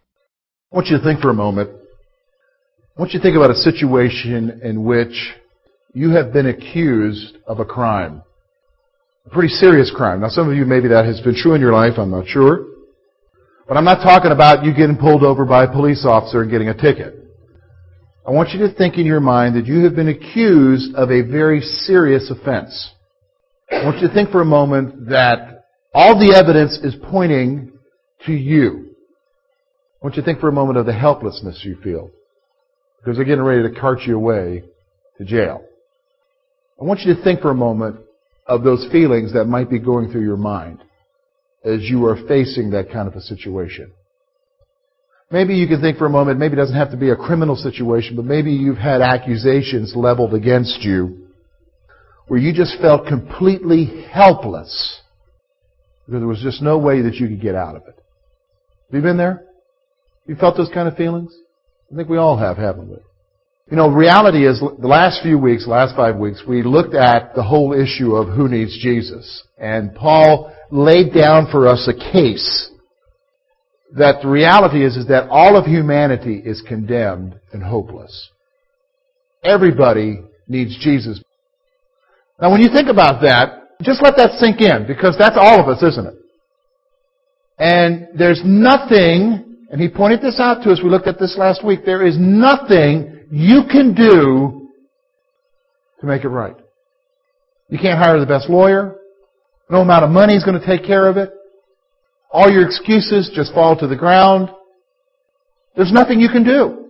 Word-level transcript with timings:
I 0.73 0.77
want 0.77 0.87
you 0.87 0.97
to 0.97 1.05
think 1.05 1.21
for 1.21 1.29
a 1.29 1.35
moment 1.35 1.82
I 2.95 3.01
want 3.01 3.15
you 3.15 3.21
to 3.21 3.23
think 3.23 3.37
about 3.37 3.51
a 3.51 3.55
situation 3.55 4.61
in 4.63 4.85
which 4.85 5.33
you 5.95 6.11
have 6.11 6.31
been 6.31 6.47
accused 6.47 7.39
of 7.47 7.59
a 7.59 7.65
crime. 7.65 8.23
A 9.25 9.31
pretty 9.31 9.49
serious 9.49 9.91
crime. 9.91 10.21
Now, 10.21 10.29
some 10.29 10.51
of 10.51 10.55
you, 10.55 10.67
maybe 10.67 10.89
that 10.89 11.07
has 11.07 11.19
been 11.23 11.35
true 11.35 11.55
in 11.55 11.63
your 11.63 11.73
life, 11.73 11.95
I'm 11.97 12.11
not 12.11 12.27
sure. 12.27 12.67
But 13.67 13.79
I'm 13.79 13.85
not 13.87 14.03
talking 14.03 14.31
about 14.31 14.63
you 14.63 14.75
getting 14.75 14.99
pulled 14.99 15.23
over 15.23 15.47
by 15.47 15.65
a 15.65 15.73
police 15.73 16.05
officer 16.07 16.43
and 16.43 16.51
getting 16.51 16.69
a 16.69 16.75
ticket. 16.75 17.15
I 18.27 18.31
want 18.31 18.51
you 18.51 18.59
to 18.67 18.75
think 18.75 18.99
in 18.99 19.07
your 19.07 19.21
mind 19.21 19.57
that 19.57 19.65
you 19.65 19.85
have 19.85 19.97
been 19.97 20.09
accused 20.09 20.95
of 20.95 21.11
a 21.11 21.23
very 21.23 21.63
serious 21.63 22.31
offense. 22.31 22.93
I 23.71 23.87
want 23.87 24.03
you 24.03 24.09
to 24.09 24.13
think 24.13 24.31
for 24.31 24.43
a 24.43 24.45
moment 24.45 25.09
that 25.09 25.65
all 25.95 26.19
the 26.19 26.35
evidence 26.37 26.77
is 26.83 26.95
pointing 27.11 27.73
to 28.27 28.33
you. 28.33 28.95
I 30.03 30.05
want 30.05 30.17
you 30.17 30.23
to 30.23 30.27
think 30.27 30.41
for 30.41 30.51
a 30.51 30.53
moment 30.53 30.77
of 30.77 30.85
the 30.85 30.93
helplessness 30.93 31.63
you 31.65 31.77
feel 31.83 32.11
because 33.03 33.17
they're 33.17 33.27
getting 33.27 33.45
ready 33.45 33.63
to 33.63 33.81
cart 33.81 34.01
you 34.07 34.17
away 34.17 34.63
to 35.19 35.25
jail. 35.25 35.65
I 36.81 36.85
want 36.85 37.01
you 37.01 37.15
to 37.15 37.23
think 37.23 37.41
for 37.41 37.51
a 37.51 37.55
moment 37.55 37.97
of 38.47 38.63
those 38.63 38.87
feelings 38.93 39.33
that 39.35 39.45
might 39.47 39.71
be 39.71 39.79
going 39.79 40.11
through 40.11 40.25
your 40.25 40.37
mind 40.37 40.83
as 41.65 41.83
you 41.83 42.07
are 42.07 42.17
facing 42.29 42.71
that 42.71 42.91
kind 42.93 43.09
of 43.09 43.15
a 43.15 43.21
situation. 43.21 43.93
Maybe 45.31 45.55
you 45.55 45.67
can 45.67 45.81
think 45.81 45.97
for 45.97 46.07
a 46.07 46.11
moment, 46.11 46.39
maybe 46.39 46.55
it 46.55 46.57
doesn't 46.57 46.77
have 46.77 46.91
to 46.91 46.97
be 46.97 47.11
a 47.11 47.17
criminal 47.17 47.57
situation, 47.57 48.17
but 48.17 48.25
maybe 48.25 48.53
you've 48.53 48.77
had 48.77 49.01
accusations 49.01 49.95
leveled 49.97 50.35
against 50.35 50.83
you 50.83 51.29
where 52.29 52.39
you 52.39 52.53
just 52.53 52.81
felt 52.81 53.07
completely 53.07 54.05
helpless 54.11 55.01
because 56.07 56.21
there 56.21 56.29
was 56.29 56.41
just 56.41 56.63
no 56.63 56.79
way 56.79 57.03
that 57.03 57.15
you 57.15 57.29
could 57.29 57.41
get 57.41 57.55
out 57.55 57.77
of 57.77 57.83
it. 57.89 57.97
Have 57.97 58.95
you 58.95 59.01
been 59.01 59.17
there? 59.17 59.35
Have 59.35 60.29
you 60.29 60.37
felt 60.37 60.57
those 60.57 60.71
kind 60.73 60.89
of 60.89 60.97
feelings? 60.97 61.35
I 61.93 61.97
think 61.97 62.09
we 62.09 62.17
all 62.17 62.39
have, 62.39 62.57
haven't 62.57 62.89
we? 62.89 62.97
You 63.71 63.77
know, 63.77 63.89
reality 63.89 64.47
is 64.47 64.61
the 64.61 64.87
last 64.87 65.23
few 65.23 65.39
weeks, 65.39 65.67
last 65.67 65.95
five 65.95 66.17
weeks, 66.17 66.43
we 66.47 66.63
looked 66.63 66.95
at 66.95 67.35
the 67.35 67.43
whole 67.43 67.73
issue 67.73 68.17
of 68.17 68.35
who 68.35 68.49
needs 68.49 68.79
Jesus. 68.83 69.47
And 69.59 69.95
Paul 69.95 70.53
laid 70.71 71.15
down 71.15 71.49
for 71.51 71.69
us 71.69 71.89
a 71.89 72.13
case 72.13 72.71
that 73.95 74.23
the 74.23 74.29
reality 74.29 74.85
is, 74.85 74.97
is 74.97 75.09
that 75.09 75.29
all 75.29 75.57
of 75.57 75.67
humanity 75.67 76.43
is 76.45 76.63
condemned 76.67 77.39
and 77.53 77.63
hopeless. 77.63 78.31
Everybody 79.45 80.21
needs 80.49 80.79
Jesus. 80.83 81.23
Now 82.41 82.51
when 82.51 82.63
you 82.63 82.71
think 82.71 82.89
about 82.89 83.21
that, 83.23 83.79
just 83.83 84.03
let 84.03 84.17
that 84.17 84.39
sink 84.39 84.61
in, 84.61 84.87
because 84.87 85.17
that's 85.19 85.37
all 85.39 85.61
of 85.61 85.69
us, 85.69 85.83
isn't 85.83 86.07
it? 86.07 86.15
And 87.59 88.09
there's 88.17 88.41
nothing 88.45 89.52
and 89.73 89.81
he 89.81 89.89
pointed 89.89 90.21
this 90.21 90.39
out 90.39 90.63
to 90.63 90.71
us. 90.71 90.81
We 90.85 90.91
looked 90.91 91.07
at 91.07 91.19
this 91.19 91.37
last 91.39 91.65
week. 91.65 91.81
There 91.87 92.07
is 92.07 92.17
nothing 92.19 93.21
you 93.31 93.63
can 93.71 93.95
do 93.95 94.69
to 95.99 96.07
make 96.07 96.25
it 96.25 96.29
right. 96.29 96.55
You 97.71 97.79
can't 97.79 97.99
hire 97.99 98.21
the 98.21 98.27
best 98.27 98.51
lawyer. 98.51 98.97
No 99.71 99.81
amount 99.81 100.05
of 100.05 100.11
money 100.11 100.35
is 100.35 100.45
going 100.45 100.61
to 100.61 100.67
take 100.67 100.87
care 100.87 101.09
of 101.09 101.17
it. 101.17 101.33
All 102.31 102.51
your 102.51 102.67
excuses 102.67 103.33
just 103.35 103.55
fall 103.55 103.75
to 103.79 103.87
the 103.87 103.97
ground. 103.97 104.51
There's 105.75 105.93
nothing 105.93 106.21
you 106.21 106.29
can 106.29 106.45
do. 106.45 106.89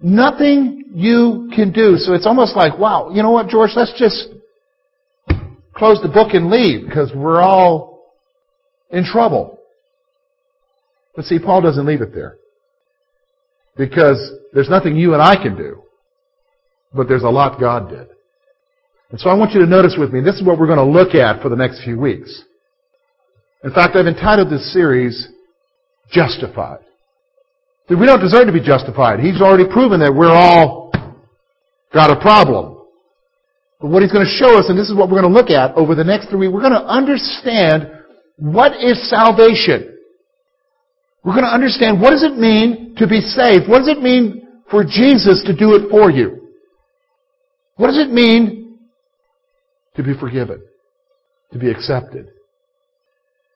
Nothing 0.00 0.84
you 0.94 1.50
can 1.54 1.70
do. 1.70 1.96
So 1.98 2.14
it's 2.14 2.26
almost 2.26 2.56
like, 2.56 2.78
wow, 2.78 3.10
you 3.12 3.22
know 3.22 3.30
what, 3.30 3.48
George, 3.48 3.72
let's 3.76 3.92
just 3.98 4.28
close 5.74 6.00
the 6.00 6.08
book 6.08 6.32
and 6.32 6.50
leave 6.50 6.86
because 6.86 7.12
we're 7.14 7.42
all 7.42 8.14
in 8.90 9.04
trouble. 9.04 9.57
But 11.18 11.24
see, 11.24 11.40
Paul 11.40 11.62
doesn't 11.62 11.84
leave 11.84 12.00
it 12.00 12.14
there. 12.14 12.36
Because 13.76 14.34
there's 14.52 14.68
nothing 14.70 14.94
you 14.94 15.14
and 15.14 15.20
I 15.20 15.34
can 15.34 15.56
do. 15.56 15.82
But 16.94 17.08
there's 17.08 17.24
a 17.24 17.28
lot 17.28 17.58
God 17.58 17.90
did. 17.90 18.06
And 19.10 19.18
so 19.18 19.28
I 19.28 19.34
want 19.34 19.50
you 19.50 19.58
to 19.58 19.66
notice 19.66 19.96
with 19.98 20.12
me, 20.12 20.20
this 20.20 20.36
is 20.36 20.44
what 20.46 20.60
we're 20.60 20.68
going 20.68 20.78
to 20.78 20.84
look 20.84 21.16
at 21.16 21.42
for 21.42 21.48
the 21.48 21.56
next 21.56 21.82
few 21.82 21.98
weeks. 21.98 22.44
In 23.64 23.72
fact, 23.72 23.96
I've 23.96 24.06
entitled 24.06 24.48
this 24.48 24.72
series, 24.72 25.26
Justified. 26.08 26.84
We 27.90 28.06
don't 28.06 28.20
deserve 28.20 28.46
to 28.46 28.52
be 28.52 28.62
justified. 28.62 29.18
He's 29.18 29.42
already 29.42 29.68
proven 29.68 29.98
that 29.98 30.14
we're 30.14 30.30
all 30.30 30.92
got 31.92 32.16
a 32.16 32.20
problem. 32.20 32.80
But 33.80 33.90
what 33.90 34.02
he's 34.02 34.12
going 34.12 34.24
to 34.24 34.30
show 34.30 34.56
us, 34.56 34.66
and 34.68 34.78
this 34.78 34.88
is 34.88 34.94
what 34.94 35.10
we're 35.10 35.20
going 35.20 35.34
to 35.34 35.36
look 35.36 35.50
at 35.50 35.74
over 35.74 35.96
the 35.96 36.04
next 36.04 36.28
three 36.28 36.46
weeks, 36.46 36.54
we're 36.54 36.60
going 36.60 36.80
to 36.80 36.86
understand 36.86 37.90
what 38.36 38.80
is 38.80 39.10
salvation. 39.10 39.97
We're 41.24 41.32
going 41.32 41.44
to 41.44 41.52
understand 41.52 42.00
what 42.00 42.10
does 42.10 42.22
it 42.22 42.36
mean 42.38 42.94
to 42.98 43.06
be 43.06 43.20
saved? 43.20 43.68
What 43.68 43.80
does 43.80 43.88
it 43.88 44.00
mean 44.00 44.48
for 44.70 44.84
Jesus 44.84 45.42
to 45.46 45.54
do 45.54 45.74
it 45.74 45.90
for 45.90 46.10
you? 46.10 46.48
What 47.76 47.88
does 47.88 47.98
it 47.98 48.10
mean 48.10 48.78
to 49.96 50.02
be 50.02 50.14
forgiven? 50.18 50.62
To 51.52 51.58
be 51.58 51.70
accepted? 51.70 52.28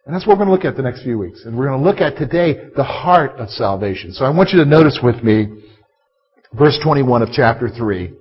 And 0.04 0.14
that's 0.14 0.26
what 0.26 0.38
we're 0.38 0.44
going 0.44 0.48
to 0.48 0.54
look 0.54 0.64
at 0.64 0.76
the 0.76 0.82
next 0.82 1.02
few 1.02 1.18
weeks. 1.18 1.44
And 1.44 1.56
we're 1.56 1.68
going 1.68 1.80
to 1.80 1.88
look 1.88 2.00
at 2.00 2.16
today 2.16 2.70
the 2.74 2.84
heart 2.84 3.38
of 3.38 3.48
salvation. 3.50 4.12
So 4.12 4.24
I 4.24 4.30
want 4.30 4.50
you 4.50 4.58
to 4.58 4.64
notice 4.64 4.98
with 5.02 5.22
me 5.22 5.62
verse 6.52 6.78
21 6.82 7.22
of 7.22 7.28
chapter 7.32 7.68
3 7.68 8.12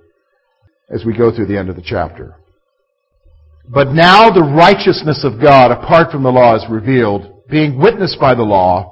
as 0.90 1.04
we 1.04 1.16
go 1.16 1.34
through 1.34 1.46
the 1.46 1.58
end 1.58 1.68
of 1.68 1.76
the 1.76 1.82
chapter. 1.84 2.36
But 3.68 3.92
now 3.92 4.30
the 4.30 4.42
righteousness 4.42 5.24
of 5.24 5.40
God 5.40 5.70
apart 5.70 6.12
from 6.12 6.22
the 6.22 6.30
law 6.30 6.56
is 6.56 6.64
revealed, 6.70 7.42
being 7.48 7.78
witnessed 7.78 8.18
by 8.20 8.34
the 8.34 8.42
law 8.42 8.91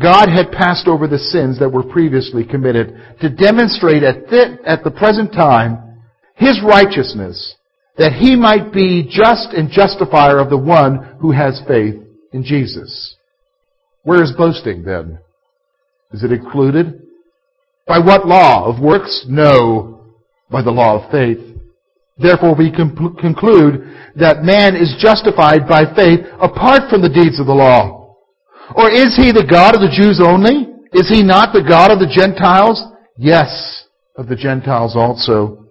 God 0.00 0.28
had 0.28 0.52
passed 0.52 0.86
over 0.86 1.06
the 1.06 1.18
sins 1.18 1.58
that 1.58 1.72
were 1.72 1.82
previously 1.82 2.44
committed 2.44 2.94
to 3.20 3.30
demonstrate 3.30 4.02
at 4.02 4.28
the, 4.28 4.58
at 4.66 4.84
the 4.84 4.90
present 4.90 5.32
time 5.32 6.00
His 6.34 6.60
righteousness, 6.62 7.54
that 7.96 8.12
He 8.12 8.36
might 8.36 8.72
be 8.72 9.04
just 9.04 9.54
and 9.56 9.70
justifier 9.70 10.38
of 10.38 10.50
the 10.50 10.58
one 10.58 11.16
who 11.20 11.32
has 11.32 11.62
faith 11.66 11.94
in 12.32 12.44
Jesus. 12.44 13.16
Where 14.02 14.22
is 14.22 14.32
boasting 14.36 14.84
then? 14.84 15.18
Is 16.12 16.22
it 16.22 16.30
included? 16.30 17.02
By 17.86 17.98
what 17.98 18.26
law? 18.26 18.66
Of 18.66 18.82
works? 18.82 19.24
No, 19.28 20.14
by 20.50 20.62
the 20.62 20.70
law 20.70 21.02
of 21.02 21.10
faith. 21.10 21.38
Therefore 22.18 22.54
we 22.54 22.70
conclude 22.70 23.94
that 24.16 24.42
man 24.42 24.76
is 24.76 24.96
justified 24.98 25.68
by 25.68 25.84
faith 25.94 26.20
apart 26.40 26.88
from 26.90 27.02
the 27.02 27.10
deeds 27.12 27.40
of 27.40 27.46
the 27.46 27.52
law. 27.52 28.05
Or 28.74 28.90
is 28.90 29.14
he 29.16 29.30
the 29.30 29.46
God 29.48 29.74
of 29.74 29.80
the 29.80 29.92
Jews 29.92 30.18
only? 30.18 30.74
Is 30.92 31.08
he 31.08 31.22
not 31.22 31.52
the 31.52 31.62
God 31.62 31.90
of 31.90 31.98
the 31.98 32.10
Gentiles? 32.10 32.82
Yes, 33.16 33.86
of 34.16 34.28
the 34.28 34.36
Gentiles 34.36 34.96
also. 34.96 35.66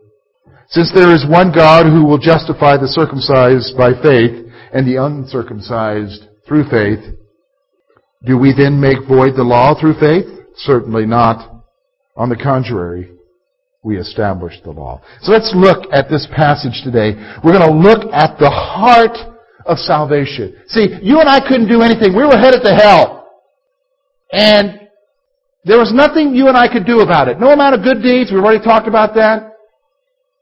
Since 0.70 0.92
there 0.94 1.14
is 1.14 1.26
one 1.28 1.52
God 1.52 1.86
who 1.86 2.06
will 2.06 2.18
justify 2.18 2.78
the 2.78 2.88
circumcised 2.88 3.78
by 3.78 3.92
faith 4.02 4.52
and 4.74 4.88
the 4.88 5.04
uncircumcised 5.04 6.26
through 6.48 6.70
faith, 6.70 7.04
do 8.26 8.38
we 8.38 8.54
then 8.56 8.80
make 8.80 9.08
void 9.08 9.36
the 9.36 9.44
law 9.44 9.80
through 9.80 10.00
faith? 10.00 10.26
Certainly 10.56 11.06
not. 11.06 11.64
On 12.16 12.30
the 12.30 12.36
contrary, 12.36 13.12
we 13.84 13.98
establish 13.98 14.56
the 14.64 14.72
law. 14.72 15.02
So 15.22 15.32
let's 15.32 15.54
look 15.56 15.86
at 15.94 16.10
this 16.10 16.28
passage 16.36 16.82
today. 16.84 17.14
We're 17.44 17.54
going 17.54 17.70
to 17.70 17.78
look 17.78 18.12
at 18.12 18.40
the 18.40 18.50
heart 18.50 19.35
of 19.66 19.78
salvation. 19.78 20.56
See, 20.68 20.88
you 21.02 21.20
and 21.20 21.30
I 21.30 21.40
couldn't 21.46 21.68
do 21.68 21.82
anything. 21.82 22.16
We 22.16 22.24
were 22.24 22.38
headed 22.38 22.62
to 22.64 22.74
hell. 22.74 23.30
And 24.32 24.88
there 25.64 25.80
was 25.80 25.92
nothing 25.94 26.36
you 26.36 26.48
and 26.48 26.58
I 26.58 26.72
could 26.72 26.86
do 26.86 27.02
about 27.02 27.28
it. 27.28 27.40
No 27.40 27.50
amount 27.52 27.76
of 27.76 27.84
good 27.84 28.02
deeds, 28.04 28.32
we've 28.32 28.44
already 28.44 28.64
talked 28.64 28.88
about 28.88 29.16
that. 29.16 29.54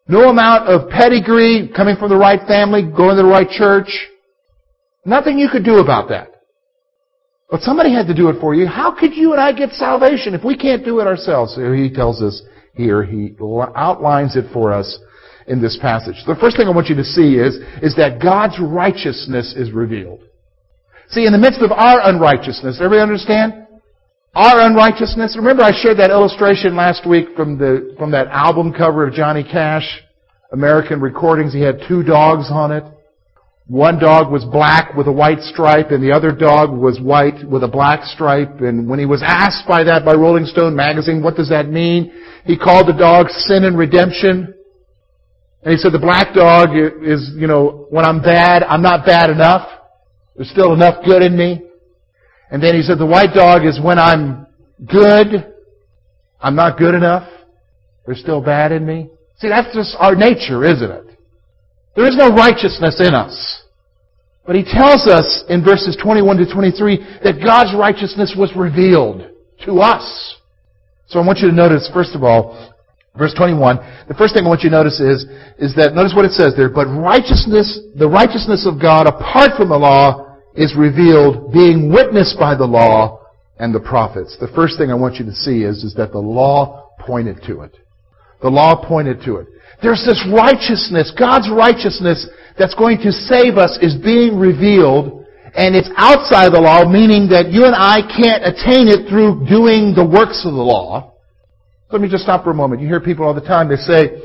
No 0.08 0.30
amount 0.30 0.68
of 0.68 0.90
pedigree, 0.90 1.72
coming 1.74 1.96
from 1.96 2.10
the 2.10 2.18
right 2.18 2.46
family, 2.48 2.82
going 2.84 3.16
to 3.16 3.22
the 3.22 3.28
right 3.28 3.48
church, 3.50 3.88
Nothing 5.06 5.38
you 5.38 5.50
could 5.50 5.66
do 5.66 5.78
about 5.78 6.10
that. 6.10 6.30
But 7.50 7.62
somebody 7.62 7.94
had 7.94 8.08
to 8.08 8.16
do 8.16 8.30
it 8.30 8.40
for 8.40 8.56
you. 8.56 8.66
How 8.66 8.98
could 8.98 9.14
you 9.14 9.34
and 9.34 9.42
I 9.42 9.52
get 9.52 9.72
salvation 9.72 10.34
if 10.34 10.44
we 10.44 10.58
can't 10.58 10.84
do 10.84 11.00
it 11.00 11.08
ourselves? 11.08 11.56
So 11.56 11.72
he 11.74 11.94
tells 11.94 12.22
us 12.22 12.42
here, 12.74 13.04
he 13.04 13.36
outlines 13.76 14.36
it 14.36 14.46
for 14.54 14.72
us 14.72 14.98
in 15.48 15.62
this 15.62 15.78
passage. 15.82 16.16
The 16.26 16.36
first 16.36 16.58
thing 16.58 16.68
I 16.68 16.72
want 16.72 16.88
you 16.88 16.96
to 16.96 17.04
see 17.04 17.36
is, 17.36 17.56
is 17.82 17.96
that 17.96 18.22
God's 18.22 18.60
righteousness 18.60 19.54
is 19.58 19.72
revealed. 19.72 20.22
See, 21.10 21.26
in 21.26 21.34
the 21.34 21.38
midst 21.38 21.62
of 21.62 21.72
our 21.72 22.00
unrighteousness, 22.10 22.78
everybody 22.80 23.02
understand? 23.02 23.68
Our 24.36 24.62
unrighteousness. 24.62 25.36
Remember 25.38 25.62
I 25.64 25.72
shared 25.72 25.98
that 26.00 26.10
illustration 26.10 26.76
last 26.76 27.08
week 27.08 27.36
from 27.36 27.58
the, 27.58 27.94
from 28.00 28.12
that 28.12 28.28
album 28.28 28.74
cover 28.74 29.08
of 29.08 29.14
Johnny 29.14 29.44
Cash, 29.44 30.02
American 30.52 31.00
Recordings. 31.02 31.54
He 31.54 31.62
had 31.62 31.82
two 31.88 32.02
dogs 32.02 32.50
on 32.50 32.72
it. 32.72 32.84
One 33.68 33.98
dog 33.98 34.32
was 34.32 34.44
black 34.44 34.94
with 34.96 35.08
a 35.08 35.12
white 35.12 35.40
stripe 35.40 35.92
and 35.92 36.04
the 36.04 36.12
other 36.12 36.32
dog 36.32 36.72
was 36.72 37.00
white 37.00 37.48
with 37.48 37.64
a 37.64 37.68
black 37.68 38.04
stripe. 38.04 38.60
And 38.60 38.90
when 38.90 39.00
he 39.00 39.06
was 39.06 39.24
asked 39.24 39.68
by 39.68 39.84
that 39.84 40.04
by 40.04 40.16
Rolling 40.16 40.46
Stone 40.46 40.76
magazine, 40.76 41.24
what 41.24 41.36
does 41.36 41.50
that 41.50 41.70
mean? 41.70 42.12
He 42.44 42.58
called 42.58 42.88
the 42.88 42.98
dog 42.98 43.30
sin 43.30 43.64
and 43.64 43.78
redemption. 43.78 44.54
And 45.64 45.72
he 45.72 45.78
said 45.78 45.94
the 45.94 46.00
black 46.00 46.34
dog 46.34 46.70
is, 46.76 47.32
you 47.36 47.48
know, 47.48 47.88
when 47.90 48.04
I'm 48.04 48.22
bad, 48.22 48.64
I'm 48.64 48.82
not 48.82 49.06
bad 49.06 49.30
enough. 49.30 49.68
There's 50.36 50.50
still 50.50 50.74
enough 50.74 51.06
good 51.06 51.22
in 51.22 51.38
me. 51.38 51.62
And 52.52 52.62
then 52.62 52.76
he 52.76 52.82
said 52.82 53.00
the 53.00 53.06
white 53.06 53.34
dog 53.34 53.66
is 53.66 53.80
when 53.82 53.98
I'm 53.98 54.46
good, 54.86 55.54
I'm 56.42 56.56
not 56.56 56.78
good 56.78 56.96
enough. 56.96 57.30
There's 58.06 58.20
still 58.20 58.42
bad 58.42 58.74
in 58.74 58.86
me. 58.86 59.10
See, 59.38 59.48
that's 59.48 59.74
just 59.74 59.96
our 60.00 60.16
nature, 60.16 60.66
isn't 60.66 60.92
it? 60.92 61.06
There 61.96 62.08
is 62.08 62.18
no 62.18 62.30
righteousness 62.30 63.00
in 63.00 63.14
us. 63.14 63.64
But 64.46 64.58
he 64.58 64.64
tells 64.64 65.08
us 65.08 65.46
in 65.48 65.64
verses 65.64 65.98
21 66.02 66.38
to 66.38 66.54
23 66.54 66.98
that 67.24 67.42
God's 67.44 67.74
righteousness 67.78 68.36
was 68.38 68.52
revealed 68.58 69.30
to 69.66 69.80
us. 69.80 70.36
So 71.08 71.20
I 71.20 71.26
want 71.26 71.40
you 71.40 71.50
to 71.50 71.56
notice, 71.56 71.90
first 71.94 72.16
of 72.16 72.24
all, 72.24 72.73
Verse 73.16 73.34
21, 73.38 73.78
the 74.08 74.18
first 74.18 74.34
thing 74.34 74.44
I 74.44 74.50
want 74.50 74.66
you 74.66 74.74
to 74.74 74.76
notice 74.76 74.98
is, 75.00 75.30
is 75.62 75.76
that, 75.78 75.94
notice 75.94 76.18
what 76.18 76.26
it 76.26 76.34
says 76.34 76.58
there, 76.58 76.70
but 76.70 76.90
righteousness, 76.90 77.78
the 77.94 78.10
righteousness 78.10 78.66
of 78.66 78.82
God 78.82 79.06
apart 79.06 79.54
from 79.54 79.70
the 79.70 79.78
law 79.78 80.42
is 80.58 80.74
revealed, 80.74 81.54
being 81.54 81.94
witnessed 81.94 82.42
by 82.42 82.58
the 82.58 82.66
law 82.66 83.22
and 83.62 83.70
the 83.70 83.80
prophets. 83.80 84.36
The 84.42 84.50
first 84.58 84.82
thing 84.82 84.90
I 84.90 84.98
want 84.98 85.22
you 85.22 85.26
to 85.26 85.36
see 85.46 85.62
is, 85.62 85.86
is 85.86 85.94
that 85.94 86.12
the 86.12 86.26
law 86.26 86.90
pointed 86.98 87.38
to 87.46 87.62
it. 87.62 87.78
The 88.42 88.50
law 88.50 88.82
pointed 88.82 89.22
to 89.26 89.38
it. 89.38 89.48
There's 89.86 90.02
this 90.02 90.26
righteousness, 90.34 91.14
God's 91.14 91.54
righteousness 91.54 92.26
that's 92.58 92.74
going 92.74 92.98
to 93.06 93.12
save 93.12 93.62
us 93.62 93.78
is 93.78 93.94
being 93.94 94.42
revealed, 94.42 95.26
and 95.54 95.76
it's 95.78 95.90
outside 95.98 96.50
the 96.50 96.66
law, 96.66 96.90
meaning 96.90 97.30
that 97.30 97.54
you 97.54 97.66
and 97.70 97.78
I 97.78 98.02
can't 98.02 98.42
attain 98.42 98.90
it 98.90 99.06
through 99.06 99.46
doing 99.46 99.94
the 99.94 100.06
works 100.06 100.42
of 100.50 100.58
the 100.58 100.66
law. 100.66 101.13
Let 101.94 102.02
me 102.02 102.10
just 102.10 102.24
stop 102.24 102.44
for 102.44 102.50
a 102.50 102.56
moment. 102.56 102.82
You 102.82 102.88
hear 102.88 103.00
people 103.00 103.24
all 103.24 103.36
the 103.36 103.42
time, 103.42 103.70
they 103.70 103.76
say, 103.76 104.18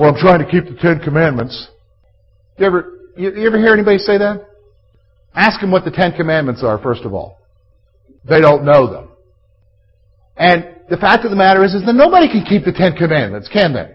well, 0.00 0.12
I'm 0.12 0.20
trying 0.20 0.44
to 0.44 0.50
keep 0.50 0.64
the 0.64 0.76
Ten 0.82 0.98
Commandments. 0.98 1.68
You 2.58 2.66
ever, 2.66 2.98
you, 3.16 3.32
you 3.36 3.46
ever 3.46 3.56
hear 3.56 3.72
anybody 3.72 3.98
say 3.98 4.18
that? 4.18 4.44
Ask 5.32 5.60
them 5.60 5.70
what 5.70 5.84
the 5.84 5.92
Ten 5.92 6.12
Commandments 6.12 6.64
are, 6.64 6.76
first 6.82 7.04
of 7.04 7.14
all. 7.14 7.38
They 8.28 8.40
don't 8.40 8.64
know 8.64 8.92
them. 8.92 9.10
And 10.36 10.74
the 10.90 10.96
fact 10.96 11.24
of 11.24 11.30
the 11.30 11.36
matter 11.36 11.64
is, 11.64 11.72
is 11.72 11.86
that 11.86 11.92
nobody 11.92 12.26
can 12.26 12.44
keep 12.44 12.64
the 12.64 12.72
Ten 12.72 12.96
Commandments, 12.96 13.48
can 13.52 13.72
they? 13.72 13.94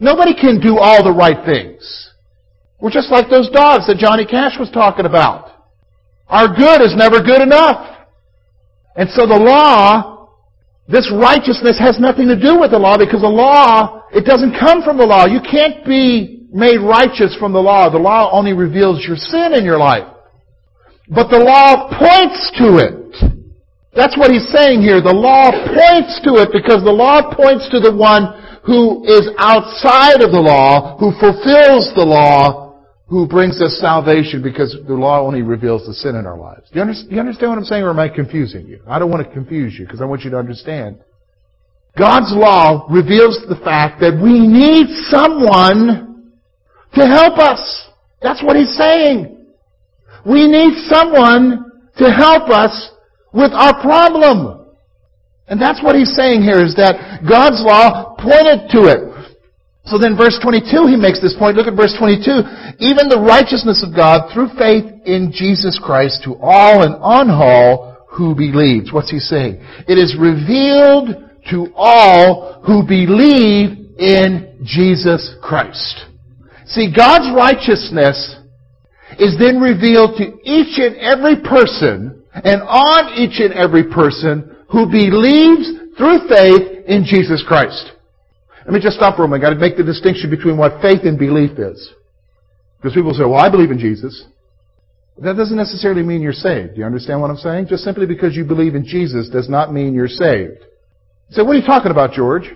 Nobody 0.00 0.34
can 0.34 0.60
do 0.60 0.78
all 0.78 1.04
the 1.04 1.12
right 1.12 1.46
things. 1.46 2.10
We're 2.80 2.90
just 2.90 3.12
like 3.12 3.30
those 3.30 3.48
dogs 3.50 3.86
that 3.86 3.98
Johnny 3.98 4.26
Cash 4.26 4.58
was 4.58 4.70
talking 4.70 5.06
about. 5.06 5.52
Our 6.26 6.48
good 6.48 6.82
is 6.82 6.96
never 6.96 7.22
good 7.22 7.42
enough. 7.42 7.96
And 8.96 9.08
so 9.10 9.24
the 9.24 9.38
law 9.38 10.15
this 10.88 11.10
righteousness 11.10 11.78
has 11.78 11.98
nothing 11.98 12.28
to 12.28 12.38
do 12.38 12.60
with 12.60 12.70
the 12.70 12.78
law 12.78 12.96
because 12.96 13.20
the 13.20 13.28
law, 13.28 14.06
it 14.14 14.24
doesn't 14.24 14.54
come 14.58 14.82
from 14.82 14.96
the 14.96 15.06
law. 15.06 15.26
You 15.26 15.40
can't 15.42 15.84
be 15.84 16.46
made 16.52 16.78
righteous 16.78 17.34
from 17.38 17.52
the 17.52 17.60
law. 17.60 17.90
The 17.90 17.98
law 17.98 18.30
only 18.30 18.52
reveals 18.52 19.02
your 19.02 19.16
sin 19.16 19.54
in 19.54 19.64
your 19.64 19.78
life. 19.78 20.06
But 21.08 21.28
the 21.30 21.42
law 21.42 21.90
points 21.90 22.50
to 22.58 22.78
it. 22.78 23.06
That's 23.94 24.16
what 24.16 24.30
he's 24.30 24.46
saying 24.52 24.82
here. 24.82 25.00
The 25.00 25.14
law 25.14 25.50
points 25.50 26.20
to 26.22 26.42
it 26.42 26.50
because 26.52 26.84
the 26.84 26.94
law 26.94 27.34
points 27.34 27.66
to 27.70 27.80
the 27.80 27.94
one 27.94 28.42
who 28.62 29.02
is 29.06 29.30
outside 29.38 30.22
of 30.22 30.30
the 30.30 30.42
law, 30.42 30.98
who 30.98 31.10
fulfills 31.18 31.94
the 31.94 32.04
law, 32.04 32.65
who 33.08 33.26
brings 33.26 33.62
us 33.62 33.78
salvation 33.80 34.42
because 34.42 34.76
the 34.86 34.94
law 34.94 35.20
only 35.20 35.42
reveals 35.42 35.86
the 35.86 35.94
sin 35.94 36.16
in 36.16 36.26
our 36.26 36.36
lives. 36.36 36.68
Do 36.70 36.80
you, 36.80 37.20
understand, 37.20 37.50
what 37.50 37.58
I'm 37.58 37.64
saying 37.64 37.84
or 37.84 37.90
am 37.90 38.00
I 38.00 38.08
confusing 38.08 38.66
you? 38.66 38.80
I 38.86 38.98
don't 38.98 39.10
want 39.10 39.26
to 39.26 39.32
confuse 39.32 39.78
you 39.78 39.86
because 39.86 40.00
I 40.00 40.04
want 40.04 40.22
you 40.22 40.30
to 40.30 40.38
understand. 40.38 40.98
God's 41.96 42.34
law 42.34 42.86
reveals 42.90 43.38
the 43.48 43.56
fact 43.64 44.00
that 44.00 44.20
we 44.20 44.40
need 44.40 44.88
someone 45.08 46.32
to 46.94 47.06
help 47.06 47.38
us. 47.38 47.88
That's 48.20 48.42
what 48.42 48.56
he's 48.56 48.76
saying. 48.76 49.46
We 50.26 50.48
need 50.48 50.74
someone 50.88 51.70
to 51.98 52.10
help 52.10 52.50
us 52.50 52.90
with 53.32 53.52
our 53.52 53.80
problem. 53.80 54.66
And 55.46 55.62
that's 55.62 55.80
what 55.82 55.94
he's 55.94 56.14
saying 56.16 56.42
here 56.42 56.60
is 56.64 56.74
that 56.74 57.22
God's 57.26 57.62
law 57.62 58.16
pointed 58.18 58.68
to 58.70 58.90
it. 58.90 59.15
So 59.86 59.98
then 59.98 60.16
verse 60.16 60.38
22, 60.42 60.90
he 60.90 60.96
makes 60.96 61.20
this 61.22 61.36
point. 61.38 61.56
Look 61.56 61.68
at 61.68 61.78
verse 61.78 61.94
22. 61.98 62.82
Even 62.82 63.08
the 63.08 63.22
righteousness 63.22 63.86
of 63.86 63.94
God 63.94 64.34
through 64.34 64.50
faith 64.58 64.84
in 65.06 65.30
Jesus 65.32 65.78
Christ 65.78 66.22
to 66.24 66.34
all 66.40 66.82
and 66.82 66.94
on 66.96 67.30
all 67.30 67.96
who 68.10 68.34
believes. 68.34 68.92
What's 68.92 69.10
he 69.10 69.20
saying? 69.20 69.62
It 69.86 69.98
is 69.98 70.16
revealed 70.18 71.30
to 71.50 71.72
all 71.76 72.62
who 72.66 72.82
believe 72.82 73.94
in 73.98 74.58
Jesus 74.64 75.36
Christ. 75.40 76.06
See, 76.66 76.92
God's 76.94 77.30
righteousness 77.36 78.36
is 79.20 79.38
then 79.38 79.60
revealed 79.60 80.18
to 80.18 80.34
each 80.42 80.78
and 80.82 80.96
every 80.96 81.36
person 81.46 82.24
and 82.34 82.60
on 82.62 83.14
each 83.14 83.38
and 83.38 83.54
every 83.54 83.84
person 83.84 84.56
who 84.68 84.86
believes 84.86 85.94
through 85.96 86.26
faith 86.28 86.84
in 86.88 87.04
Jesus 87.04 87.44
Christ. 87.46 87.92
Let 88.66 88.74
me 88.74 88.80
just 88.80 88.96
stop 88.96 89.14
for 89.14 89.22
a 89.22 89.28
moment. 89.28 89.44
I've 89.44 89.50
got 89.52 89.54
to 89.54 89.60
make 89.60 89.76
the 89.76 89.84
distinction 89.84 90.28
between 90.28 90.56
what 90.56 90.82
faith 90.82 91.02
and 91.04 91.16
belief 91.16 91.56
is. 91.56 91.94
Because 92.78 92.94
people 92.94 93.14
say, 93.14 93.22
well, 93.22 93.36
I 93.36 93.48
believe 93.48 93.70
in 93.70 93.78
Jesus. 93.78 94.24
That 95.18 95.36
doesn't 95.36 95.56
necessarily 95.56 96.02
mean 96.02 96.20
you're 96.20 96.32
saved. 96.32 96.74
Do 96.74 96.80
you 96.80 96.84
understand 96.84 97.20
what 97.20 97.30
I'm 97.30 97.36
saying? 97.36 97.68
Just 97.68 97.84
simply 97.84 98.06
because 98.06 98.34
you 98.34 98.44
believe 98.44 98.74
in 98.74 98.84
Jesus 98.84 99.28
does 99.28 99.48
not 99.48 99.72
mean 99.72 99.94
you're 99.94 100.08
saved. 100.08 100.58
You 101.28 101.36
say, 101.36 101.42
what 101.42 101.54
are 101.54 101.60
you 101.60 101.66
talking 101.66 101.92
about, 101.92 102.12
George? 102.12 102.50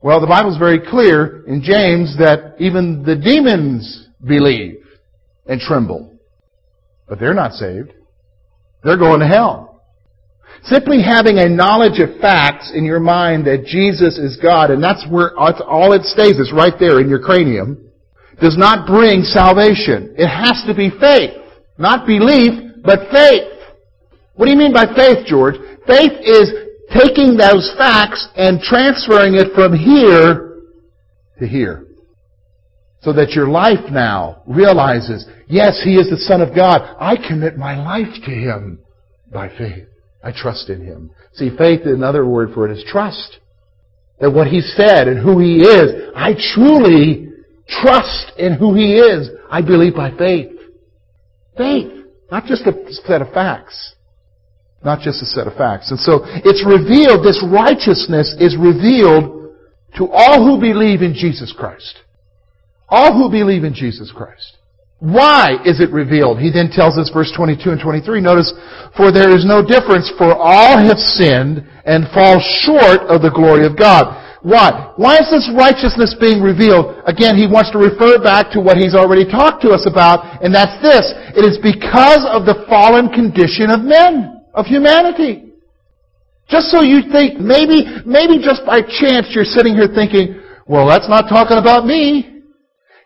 Well, 0.00 0.20
the 0.20 0.28
Bible's 0.28 0.58
very 0.58 0.78
clear 0.78 1.44
in 1.46 1.60
James 1.60 2.16
that 2.18 2.54
even 2.60 3.02
the 3.02 3.16
demons 3.16 4.08
believe 4.24 4.78
and 5.46 5.60
tremble. 5.60 6.16
But 7.08 7.18
they're 7.18 7.34
not 7.34 7.52
saved. 7.52 7.92
They're 8.84 8.96
going 8.96 9.18
to 9.20 9.26
hell. 9.26 9.65
Simply 10.64 11.02
having 11.02 11.38
a 11.38 11.48
knowledge 11.48 12.00
of 12.00 12.20
facts 12.20 12.72
in 12.74 12.84
your 12.84 13.00
mind 13.00 13.46
that 13.46 13.66
Jesus 13.66 14.18
is 14.18 14.36
God, 14.42 14.70
and 14.70 14.82
that's 14.82 15.06
where 15.08 15.36
all 15.38 15.92
it 15.92 16.02
stays, 16.02 16.38
it's 16.38 16.52
right 16.52 16.74
there 16.78 17.00
in 17.00 17.08
your 17.08 17.20
cranium, 17.20 17.90
does 18.40 18.56
not 18.58 18.86
bring 18.86 19.22
salvation. 19.22 20.14
It 20.18 20.28
has 20.28 20.64
to 20.66 20.74
be 20.74 20.90
faith. 20.90 21.30
Not 21.78 22.06
belief, 22.06 22.82
but 22.82 23.10
faith. 23.10 23.52
What 24.34 24.46
do 24.46 24.52
you 24.52 24.58
mean 24.58 24.72
by 24.72 24.86
faith, 24.94 25.26
George? 25.26 25.56
Faith 25.86 26.12
is 26.22 26.52
taking 26.92 27.36
those 27.36 27.72
facts 27.78 28.28
and 28.36 28.60
transferring 28.60 29.34
it 29.34 29.54
from 29.54 29.76
here 29.76 30.62
to 31.38 31.46
here. 31.46 31.86
So 33.02 33.12
that 33.12 33.30
your 33.30 33.48
life 33.48 33.90
now 33.90 34.42
realizes, 34.46 35.26
yes, 35.48 35.80
He 35.84 35.94
is 35.94 36.10
the 36.10 36.16
Son 36.16 36.40
of 36.40 36.54
God. 36.54 36.96
I 36.98 37.16
commit 37.16 37.56
my 37.56 37.76
life 37.76 38.12
to 38.24 38.30
Him 38.30 38.80
by 39.32 39.48
faith. 39.48 39.86
I 40.22 40.32
trust 40.32 40.70
in 40.70 40.84
Him. 40.84 41.10
See, 41.34 41.50
faith, 41.56 41.82
another 41.84 42.26
word 42.26 42.50
for 42.54 42.68
it 42.68 42.76
is 42.76 42.84
trust. 42.86 43.38
That 44.20 44.30
what 44.30 44.48
He 44.48 44.60
said 44.60 45.08
and 45.08 45.18
who 45.18 45.38
He 45.38 45.60
is, 45.60 46.10
I 46.14 46.34
truly 46.54 47.28
trust 47.68 48.32
in 48.38 48.54
who 48.54 48.74
He 48.74 48.94
is. 48.94 49.30
I 49.50 49.62
believe 49.62 49.94
by 49.94 50.10
faith. 50.16 50.52
Faith. 51.56 51.92
Not 52.30 52.46
just 52.46 52.66
a 52.66 52.72
set 52.92 53.22
of 53.22 53.32
facts. 53.32 53.94
Not 54.84 55.00
just 55.00 55.22
a 55.22 55.26
set 55.26 55.46
of 55.46 55.54
facts. 55.54 55.90
And 55.90 55.98
so 56.00 56.20
it's 56.24 56.64
revealed, 56.66 57.24
this 57.24 57.42
righteousness 57.42 58.34
is 58.38 58.56
revealed 58.56 59.54
to 59.96 60.08
all 60.10 60.44
who 60.44 60.60
believe 60.60 61.02
in 61.02 61.14
Jesus 61.14 61.54
Christ. 61.56 61.98
All 62.88 63.12
who 63.12 63.30
believe 63.30 63.64
in 63.64 63.74
Jesus 63.74 64.12
Christ. 64.14 64.56
Why 64.98 65.60
is 65.64 65.80
it 65.80 65.92
revealed? 65.92 66.40
He 66.40 66.48
then 66.50 66.72
tells 66.72 66.96
us, 66.96 67.12
verse 67.12 67.28
22 67.36 67.68
and 67.68 67.80
23, 67.80 68.20
notice, 68.20 68.48
For 68.96 69.12
there 69.12 69.28
is 69.28 69.44
no 69.44 69.60
difference, 69.60 70.08
for 70.16 70.32
all 70.32 70.80
have 70.80 70.96
sinned 70.96 71.68
and 71.84 72.08
fall 72.16 72.40
short 72.64 73.04
of 73.12 73.20
the 73.20 73.32
glory 73.34 73.66
of 73.66 73.76
God. 73.76 74.24
Why? 74.40 74.94
Why 74.96 75.18
is 75.20 75.28
this 75.28 75.50
righteousness 75.52 76.16
being 76.16 76.40
revealed? 76.40 77.02
Again, 77.04 77.36
he 77.36 77.50
wants 77.50 77.74
to 77.76 77.82
refer 77.82 78.22
back 78.22 78.48
to 78.52 78.60
what 78.60 78.78
he's 78.78 78.94
already 78.94 79.28
talked 79.28 79.60
to 79.62 79.74
us 79.74 79.84
about, 79.84 80.40
and 80.40 80.54
that's 80.54 80.80
this. 80.80 81.12
It 81.36 81.44
is 81.44 81.58
because 81.60 82.24
of 82.24 82.46
the 82.48 82.64
fallen 82.70 83.12
condition 83.12 83.68
of 83.68 83.84
men, 83.84 84.46
of 84.54 84.64
humanity. 84.64 85.52
Just 86.48 86.70
so 86.70 86.80
you 86.80 87.10
think, 87.12 87.42
maybe, 87.42 87.84
maybe 88.06 88.38
just 88.38 88.64
by 88.64 88.80
chance 88.80 89.34
you're 89.34 89.44
sitting 89.44 89.74
here 89.74 89.90
thinking, 89.92 90.40
well, 90.64 90.86
that's 90.86 91.08
not 91.08 91.28
talking 91.28 91.58
about 91.58 91.84
me. 91.84 92.35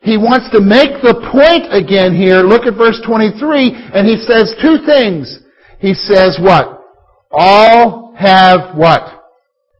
He 0.03 0.17
wants 0.17 0.49
to 0.53 0.61
make 0.61 1.03
the 1.03 1.13
point 1.29 1.69
again 1.73 2.17
here. 2.17 2.41
Look 2.41 2.65
at 2.65 2.77
verse 2.77 3.01
23, 3.05 3.93
and 3.93 4.09
he 4.09 4.17
says 4.17 4.55
two 4.63 4.79
things. 4.87 5.41
He 5.79 5.93
says 5.93 6.39
what? 6.41 6.83
All 7.31 8.15
have 8.17 8.77
what? 8.77 9.31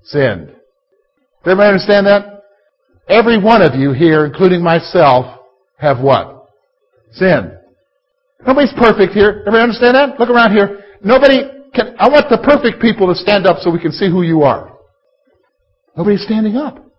Sinned. 0.05 0.49
Does 0.49 1.53
everybody 1.53 1.69
understand 1.69 2.07
that? 2.07 2.45
Every 3.09 3.43
one 3.43 3.63
of 3.63 3.75
you 3.75 3.93
here, 3.93 4.27
including 4.27 4.63
myself, 4.63 5.41
have 5.77 6.01
what? 6.01 6.49
Sin. 7.13 7.57
Nobody's 8.47 8.73
perfect 8.79 9.15
here. 9.15 9.41
Everybody 9.47 9.63
understand 9.63 9.95
that? 9.95 10.21
Look 10.21 10.29
around 10.29 10.53
here. 10.53 10.85
Nobody 11.03 11.43
can, 11.75 11.97
I 11.99 12.09
want 12.09 12.29
the 12.29 12.39
perfect 12.39 12.81
people 12.81 13.09
to 13.09 13.15
stand 13.15 13.47
up 13.47 13.59
so 13.61 13.71
we 13.71 13.81
can 13.81 13.93
see 13.93 14.11
who 14.11 14.23
you 14.23 14.43
are. 14.43 14.77
Nobody's 15.97 16.23
standing 16.23 16.57
up. 16.57 16.90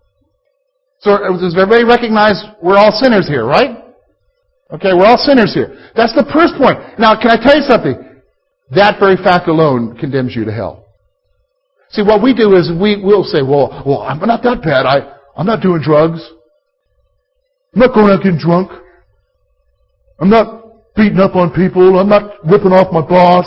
So 1.02 1.18
does 1.18 1.54
everybody 1.58 1.84
recognize 1.84 2.42
we're 2.62 2.78
all 2.78 2.92
sinners 2.92 3.28
here, 3.28 3.44
right? 3.44 3.82
Okay, 4.70 4.94
we're 4.94 5.04
all 5.04 5.18
sinners 5.18 5.52
here. 5.52 5.90
That's 5.94 6.14
the 6.14 6.24
first 6.32 6.54
point. 6.56 6.78
Now, 6.98 7.20
can 7.20 7.30
I 7.30 7.36
tell 7.42 7.56
you 7.56 7.66
something? 7.68 7.98
That 8.70 8.98
very 8.98 9.16
fact 9.16 9.48
alone 9.48 9.98
condemns 9.98 10.34
you 10.34 10.44
to 10.44 10.52
hell. 10.52 10.86
See, 11.90 12.02
what 12.02 12.22
we 12.22 12.32
do 12.32 12.54
is 12.54 12.70
we 12.70 13.02
will 13.02 13.24
say, 13.24 13.42
well, 13.42 13.82
well, 13.84 14.00
I'm 14.02 14.18
not 14.20 14.42
that 14.44 14.62
bad. 14.62 14.86
I, 14.86 15.18
I'm 15.36 15.44
not 15.44 15.60
doing 15.60 15.82
drugs. 15.82 16.24
I'm 17.74 17.80
not 17.80 17.94
going 17.94 18.10
out 18.10 18.22
getting 18.22 18.38
drunk. 18.38 18.70
I'm 20.20 20.30
not 20.30 20.94
beating 20.94 21.18
up 21.18 21.34
on 21.36 21.52
people. 21.52 21.98
I'm 21.98 22.08
not 22.08 22.42
ripping 22.44 22.72
off 22.72 22.92
my 22.92 23.02
boss. 23.02 23.46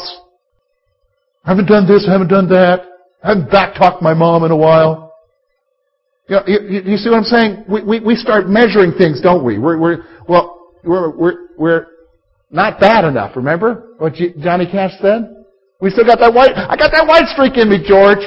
I 1.46 1.50
haven't 1.50 1.68
done 1.68 1.88
this, 1.88 2.06
I 2.08 2.12
haven't 2.12 2.30
done 2.30 2.50
that. 2.50 2.82
I 3.24 3.30
haven't 3.30 3.52
back-talked 3.52 4.02
my 4.02 4.14
mom 4.14 4.44
in 4.44 4.52
a 4.52 4.58
while. 4.58 5.05
You, 6.28 6.36
know, 6.36 6.44
you, 6.48 6.82
you, 6.86 6.98
see 6.98 7.10
what 7.10 7.18
I'm 7.18 7.24
saying? 7.24 7.66
We, 7.70 7.84
we, 7.84 8.00
we 8.00 8.16
start 8.16 8.48
measuring 8.48 8.94
things, 8.98 9.22
don't 9.22 9.44
we? 9.44 9.60
We're, 9.60 9.78
we're, 9.78 9.98
well, 10.28 10.72
we're, 10.84 11.16
we're, 11.16 11.48
we're 11.58 11.88
not 12.50 12.80
bad 12.80 13.06
enough, 13.06 13.36
remember 13.36 13.94
what 13.98 14.14
Johnny 14.14 14.66
Cash 14.66 14.94
said? 15.02 15.46
We 15.82 15.90
still 15.90 16.06
got 16.06 16.20
that 16.20 16.34
white, 16.34 16.52
I 16.56 16.76
got 16.76 16.92
that 16.92 17.06
white 17.06 17.28
streak 17.28 17.58
in 17.58 17.70
me, 17.70 17.84
George. 17.86 18.24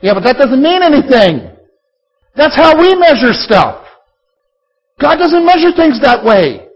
Yeah, 0.00 0.14
but 0.14 0.22
that 0.24 0.36
doesn't 0.36 0.62
mean 0.62 0.82
anything. 0.82 1.50
That's 2.36 2.54
how 2.54 2.78
we 2.78 2.94
measure 2.94 3.32
stuff. 3.32 3.84
God 5.00 5.16
doesn't 5.16 5.44
measure 5.44 5.72
things 5.76 6.00
that 6.00 6.24
way. 6.24 6.68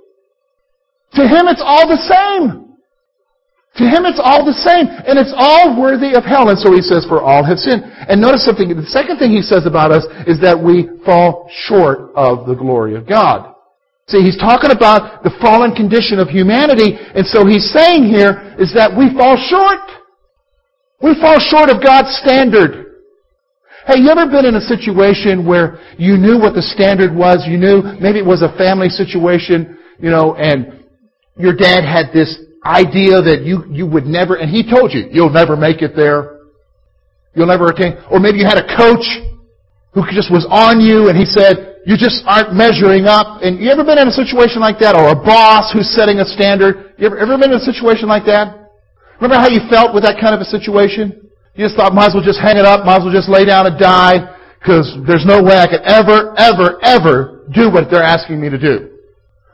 To 1.14 1.22
Him 1.22 1.48
it's 1.48 1.62
all 1.64 1.88
the 1.88 1.96
same. 1.96 2.69
To 3.80 3.88
Him 3.88 4.04
it's 4.04 4.20
all 4.20 4.44
the 4.44 4.52
same. 4.52 4.92
And 5.08 5.16
it's 5.16 5.32
all 5.32 5.80
worthy 5.80 6.12
of 6.12 6.22
hell. 6.22 6.52
And 6.52 6.58
so 6.60 6.76
He 6.76 6.84
says, 6.84 7.08
for 7.08 7.24
all 7.24 7.40
have 7.40 7.58
sinned. 7.58 7.82
And 7.82 8.20
notice 8.20 8.44
something, 8.44 8.68
the 8.68 8.84
second 8.92 9.16
thing 9.16 9.32
He 9.32 9.40
says 9.40 9.64
about 9.64 9.90
us 9.90 10.04
is 10.28 10.36
that 10.44 10.52
we 10.52 10.88
fall 11.04 11.48
short 11.66 12.12
of 12.14 12.46
the 12.46 12.54
glory 12.54 12.94
of 12.94 13.08
God. 13.08 13.56
See, 14.10 14.26
he's 14.26 14.36
talking 14.36 14.74
about 14.74 15.22
the 15.22 15.30
fallen 15.38 15.70
condition 15.70 16.18
of 16.18 16.26
humanity, 16.26 16.98
and 16.98 17.22
so 17.22 17.46
he's 17.46 17.70
saying 17.70 18.10
here 18.10 18.58
is 18.58 18.74
that 18.74 18.90
we 18.90 19.14
fall 19.14 19.38
short. 19.38 19.86
We 20.98 21.14
fall 21.22 21.38
short 21.38 21.70
of 21.70 21.78
God's 21.78 22.10
standard. 22.18 22.90
Hey, 23.86 24.02
you 24.02 24.10
ever 24.10 24.26
been 24.26 24.44
in 24.44 24.56
a 24.56 24.66
situation 24.66 25.46
where 25.46 25.78
you 25.96 26.18
knew 26.18 26.42
what 26.42 26.58
the 26.58 26.62
standard 26.74 27.14
was? 27.14 27.46
You 27.46 27.56
knew 27.56 27.82
maybe 28.02 28.18
it 28.18 28.26
was 28.26 28.42
a 28.42 28.50
family 28.58 28.90
situation, 28.90 29.78
you 30.02 30.10
know, 30.10 30.34
and 30.34 30.82
your 31.38 31.54
dad 31.54 31.86
had 31.86 32.10
this 32.12 32.34
idea 32.64 33.22
that 33.22 33.42
you, 33.42 33.64
you 33.70 33.86
would 33.86 34.04
never, 34.04 34.36
and 34.36 34.50
he 34.50 34.62
told 34.62 34.92
you, 34.92 35.08
you'll 35.10 35.32
never 35.32 35.56
make 35.56 35.82
it 35.82 35.96
there. 35.96 36.40
You'll 37.34 37.48
never 37.48 37.68
attain. 37.68 37.96
Or 38.10 38.20
maybe 38.20 38.38
you 38.38 38.44
had 38.44 38.58
a 38.58 38.66
coach 38.76 39.06
who 39.94 40.02
just 40.12 40.30
was 40.30 40.46
on 40.50 40.80
you 40.80 41.08
and 41.08 41.16
he 41.16 41.24
said, 41.24 41.80
you 41.86 41.96
just 41.96 42.22
aren't 42.26 42.52
measuring 42.52 43.06
up. 43.06 43.40
And 43.40 43.58
you 43.58 43.70
ever 43.70 43.84
been 43.84 43.98
in 43.98 44.08
a 44.08 44.12
situation 44.12 44.60
like 44.60 44.78
that? 44.80 44.94
Or 44.94 45.08
a 45.08 45.16
boss 45.16 45.72
who's 45.72 45.88
setting 45.88 46.20
a 46.20 46.26
standard? 46.26 46.94
You 46.98 47.06
ever, 47.06 47.16
ever 47.18 47.38
been 47.38 47.50
in 47.52 47.56
a 47.56 47.64
situation 47.64 48.08
like 48.08 48.26
that? 48.26 48.72
Remember 49.16 49.40
how 49.40 49.48
you 49.48 49.64
felt 49.70 49.94
with 49.94 50.04
that 50.04 50.20
kind 50.20 50.34
of 50.34 50.40
a 50.40 50.48
situation? 50.48 51.30
You 51.54 51.64
just 51.64 51.76
thought, 51.76 51.92
might 51.92 52.12
as 52.12 52.14
well 52.14 52.24
just 52.24 52.40
hang 52.40 52.56
it 52.56 52.64
up, 52.64 52.84
might 52.84 53.00
as 53.00 53.04
well 53.04 53.12
just 53.12 53.28
lay 53.28 53.44
down 53.44 53.66
and 53.66 53.78
die, 53.78 54.36
because 54.60 54.92
there's 55.06 55.24
no 55.24 55.42
way 55.42 55.56
I 55.56 55.66
could 55.66 55.84
ever, 55.84 56.32
ever, 56.36 56.78
ever 56.84 57.44
do 57.52 57.70
what 57.70 57.90
they're 57.90 58.04
asking 58.04 58.40
me 58.40 58.48
to 58.48 58.58
do. 58.58 58.99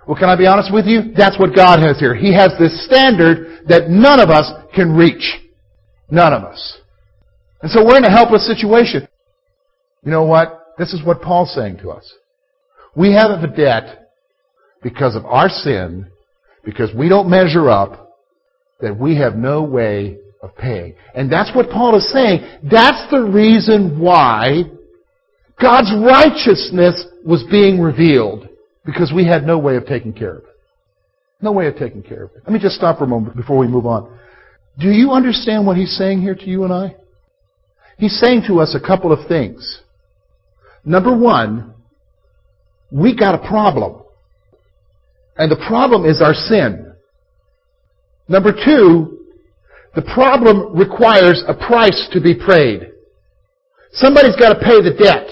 Well, 0.07 0.17
can 0.17 0.29
I 0.29 0.37
be 0.37 0.47
honest 0.47 0.73
with 0.73 0.87
you? 0.87 1.13
That's 1.17 1.39
what 1.39 1.55
God 1.55 1.81
has 1.81 1.99
here. 1.99 2.15
He 2.15 2.33
has 2.35 2.53
this 2.59 2.87
standard 2.87 3.67
that 3.69 3.91
none 3.91 4.21
of 4.21 4.31
us 4.31 4.51
can 4.75 4.95
reach. 4.95 5.39
None 6.11 6.33
of 6.33 6.45
us. 6.45 6.79
And 7.63 7.71
so 7.71 7.85
we're 7.85 7.97
in 7.97 8.05
a 8.05 8.11
helpless 8.11 8.47
situation. 8.47 9.09
You 10.05 10.13
know 10.13 10.25
what? 10.25 10.75
This 10.79 10.93
is 10.93 11.05
what 11.05 11.23
Paul's 11.23 11.53
saying 11.55 11.79
to 11.79 11.91
us. 11.91 12.13
We 12.95 13.13
have 13.13 13.31
a 13.31 13.47
debt 13.47 14.13
because 14.83 15.17
of 15.17 15.25
our 15.25 15.49
sin, 15.49 16.07
because 16.65 16.95
we 16.95 17.09
don't 17.09 17.29
measure 17.29 17.69
up, 17.69 18.17
that 18.81 18.97
we 18.97 19.17
have 19.17 19.35
no 19.35 19.63
way 19.63 20.19
of 20.43 20.57
paying. 20.57 20.95
And 21.15 21.33
that's 21.33 21.55
what 21.57 21.71
Paul 21.71 21.97
is 21.97 22.11
saying. 22.13 22.47
That's 22.71 23.11
the 23.11 23.23
reason 23.23 23.99
why 23.99 24.63
God's 25.61 25.93
righteousness 25.99 27.07
was 27.25 27.43
being 27.51 27.81
revealed. 27.81 28.49
Because 28.87 29.13
we 29.15 29.27
had 29.27 29.45
no 29.45 29.59
way 29.59 29.77
of 29.77 29.85
taking 29.85 30.13
care 30.13 30.37
of 30.37 30.45
it. 30.45 30.57
No 31.43 31.53
way 31.53 31.67
of 31.67 31.77
taking 31.77 32.03
care 32.03 32.25
of 32.25 32.31
it. 32.31 32.43
Let 32.45 32.53
me 32.53 32.59
just 32.59 32.77
stop 32.77 32.99
for 32.99 33.05
a 33.05 33.09
moment 33.09 33.37
before 33.37 33.59
we 33.59 33.67
move 33.67 33.85
on. 33.85 34.19
Do 34.79 34.89
you 34.89 35.11
understand 35.11 35.67
what 35.67 35.77
he's 35.77 35.95
saying 35.97 36.23
here 36.23 36.35
to 36.35 36.45
you 36.45 36.65
and 36.65 36.73
I? 36.73 36.97
He's 37.99 38.19
saying 38.19 38.45
to 38.47 38.61
us 38.61 38.75
a 38.75 38.87
couple 38.87 39.13
of 39.13 39.27
things. 39.29 39.83
Number 40.85 41.17
one, 41.17 41.75
we 42.91 43.17
got 43.17 43.35
a 43.35 43.49
problem. 43.49 44.03
And 45.37 45.51
the 45.51 45.63
problem 45.67 46.05
is 46.05 46.23
our 46.23 46.35
sin. 46.35 46.95
Number 48.29 48.53
two, 48.53 49.27
the 49.95 50.03
problem 50.03 50.77
requires 50.77 51.43
a 51.49 51.55
price 51.55 52.09
to 52.13 52.21
be 52.21 52.35
paid. 52.35 52.93
Somebody's 53.93 54.37
got 54.37 54.55
to 54.55 54.61
pay 54.61 54.81
the 54.83 54.95
debt. 54.97 55.27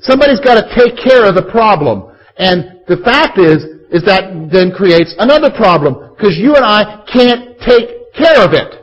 Somebody's 0.00 0.40
got 0.40 0.54
to 0.60 0.74
take 0.74 0.96
care 0.96 1.28
of 1.28 1.34
the 1.34 1.48
problem. 1.50 2.07
And 2.38 2.80
the 2.86 2.98
fact 3.04 3.38
is, 3.38 3.64
is 3.90 4.04
that 4.04 4.30
then 4.52 4.70
creates 4.70 5.14
another 5.18 5.50
problem 5.50 6.14
because 6.14 6.36
you 6.36 6.54
and 6.54 6.64
I 6.64 7.04
can't 7.12 7.58
take 7.60 8.14
care 8.14 8.44
of 8.44 8.54
it. 8.54 8.78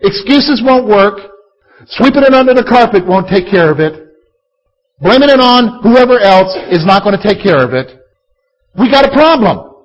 Excuses 0.00 0.62
won't 0.64 0.86
work. 0.86 1.18
Sweeping 1.86 2.22
it 2.22 2.34
under 2.34 2.54
the 2.54 2.64
carpet 2.64 3.06
won't 3.06 3.28
take 3.28 3.50
care 3.50 3.70
of 3.70 3.80
it. 3.80 4.08
Blaming 5.00 5.30
it 5.30 5.40
on 5.40 5.82
whoever 5.82 6.18
else 6.18 6.54
is 6.70 6.84
not 6.84 7.02
going 7.02 7.16
to 7.16 7.22
take 7.22 7.42
care 7.42 7.62
of 7.62 7.72
it. 7.72 7.98
We 8.78 8.90
got 8.90 9.04
a 9.04 9.12
problem. 9.12 9.84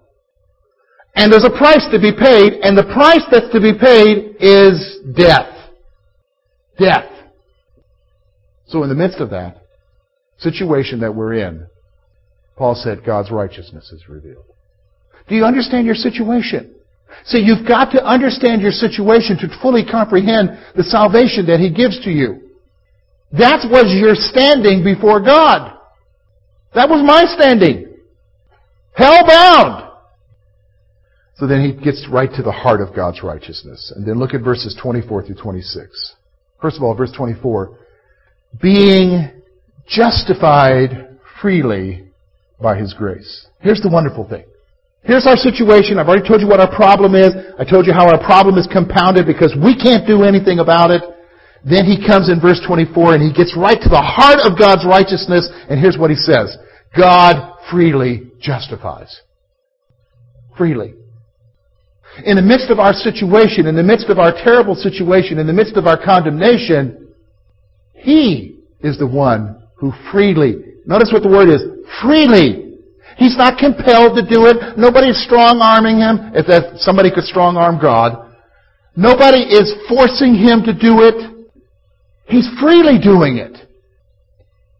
And 1.15 1.31
there's 1.31 1.45
a 1.45 1.55
price 1.55 1.85
to 1.91 1.99
be 1.99 2.11
paid, 2.11 2.53
and 2.61 2.75
the 2.77 2.85
price 2.85 3.21
that's 3.31 3.51
to 3.53 3.61
be 3.61 3.77
paid 3.77 4.37
is 4.39 4.99
death. 5.15 5.53
Death. 6.79 7.09
So 8.67 8.81
in 8.81 8.89
the 8.89 8.95
midst 8.95 9.19
of 9.19 9.29
that 9.29 9.61
situation 10.39 11.01
that 11.01 11.13
we're 11.13 11.33
in, 11.33 11.67
Paul 12.55 12.75
said 12.75 13.05
God's 13.05 13.31
righteousness 13.31 13.91
is 13.91 14.07
revealed. 14.07 14.45
Do 15.27 15.35
you 15.35 15.45
understand 15.45 15.85
your 15.85 15.95
situation? 15.95 16.75
See, 17.25 17.39
you've 17.39 17.67
got 17.67 17.91
to 17.91 18.03
understand 18.03 18.61
your 18.61 18.71
situation 18.71 19.37
to 19.37 19.59
fully 19.61 19.85
comprehend 19.85 20.57
the 20.75 20.83
salvation 20.83 21.45
that 21.47 21.59
He 21.59 21.71
gives 21.71 22.03
to 22.03 22.11
you. 22.11 22.49
That 23.31 23.65
was 23.69 23.85
your 23.99 24.15
standing 24.15 24.83
before 24.83 25.21
God. 25.21 25.77
That 26.75 26.89
was 26.89 27.03
my 27.05 27.25
standing. 27.33 27.95
Hell 28.95 29.25
bound. 29.27 29.91
So 31.35 31.47
then 31.47 31.61
he 31.61 31.83
gets 31.83 32.07
right 32.11 32.29
to 32.35 32.43
the 32.43 32.51
heart 32.51 32.79
of 32.79 32.95
God's 32.95 33.23
righteousness. 33.23 33.91
And 33.95 34.07
then 34.07 34.19
look 34.19 34.33
at 34.33 34.41
verses 34.41 34.77
24 34.81 35.25
through 35.25 35.35
26. 35.35 36.15
First 36.61 36.77
of 36.77 36.83
all, 36.83 36.95
verse 36.95 37.11
24. 37.11 37.77
Being 38.61 39.41
justified 39.87 41.17
freely 41.41 42.12
by 42.63 42.79
his 42.79 42.95
grace. 42.95 43.47
Here's 43.59 43.81
the 43.81 43.91
wonderful 43.91 44.23
thing. 44.27 44.45
Here's 45.03 45.27
our 45.27 45.35
situation. 45.35 45.99
I've 45.99 46.07
already 46.07 46.27
told 46.27 46.39
you 46.39 46.47
what 46.47 46.63
our 46.63 46.71
problem 46.73 47.13
is. 47.13 47.35
I 47.59 47.67
told 47.67 47.85
you 47.85 47.91
how 47.91 48.07
our 48.07 48.23
problem 48.23 48.57
is 48.57 48.65
compounded 48.71 49.27
because 49.27 49.51
we 49.53 49.75
can't 49.75 50.07
do 50.07 50.23
anything 50.23 50.59
about 50.63 50.89
it. 50.95 51.03
Then 51.67 51.83
he 51.83 51.99
comes 51.99 52.31
in 52.31 52.39
verse 52.39 52.63
24 52.65 53.19
and 53.19 53.21
he 53.21 53.35
gets 53.35 53.51
right 53.59 53.75
to 53.75 53.91
the 53.91 53.99
heart 53.99 54.39
of 54.47 54.57
God's 54.57 54.87
righteousness 54.87 55.51
and 55.67 55.75
here's 55.79 55.99
what 55.99 56.09
he 56.09 56.15
says. 56.15 56.55
God 56.95 57.59
freely 57.69 58.31
justifies. 58.39 59.11
Freely 60.57 60.95
in 62.25 62.35
the 62.35 62.41
midst 62.41 62.69
of 62.69 62.79
our 62.79 62.93
situation, 62.93 63.65
in 63.65 63.75
the 63.75 63.83
midst 63.83 64.09
of 64.09 64.19
our 64.19 64.31
terrible 64.31 64.75
situation, 64.75 65.39
in 65.39 65.47
the 65.47 65.53
midst 65.53 65.75
of 65.77 65.87
our 65.87 65.97
condemnation, 65.97 67.09
He 67.93 68.59
is 68.81 68.99
the 68.99 69.07
one 69.07 69.67
who 69.77 69.91
freely, 70.11 70.72
notice 70.85 71.09
what 71.11 71.23
the 71.23 71.29
word 71.29 71.49
is, 71.49 71.61
freely. 72.01 72.79
He's 73.17 73.37
not 73.37 73.59
compelled 73.59 74.17
to 74.17 74.23
do 74.27 74.47
it. 74.47 74.77
Nobody's 74.77 75.21
strong 75.23 75.61
arming 75.61 75.97
him. 75.97 76.33
If 76.33 76.79
somebody 76.79 77.11
could 77.11 77.25
strong 77.25 77.57
arm 77.57 77.79
God. 77.79 78.33
Nobody 78.95 79.41
is 79.41 79.73
forcing 79.87 80.35
him 80.35 80.63
to 80.63 80.73
do 80.73 81.01
it. 81.01 81.33
He's 82.25 82.47
freely 82.59 82.99
doing 82.99 83.37
it. 83.37 83.57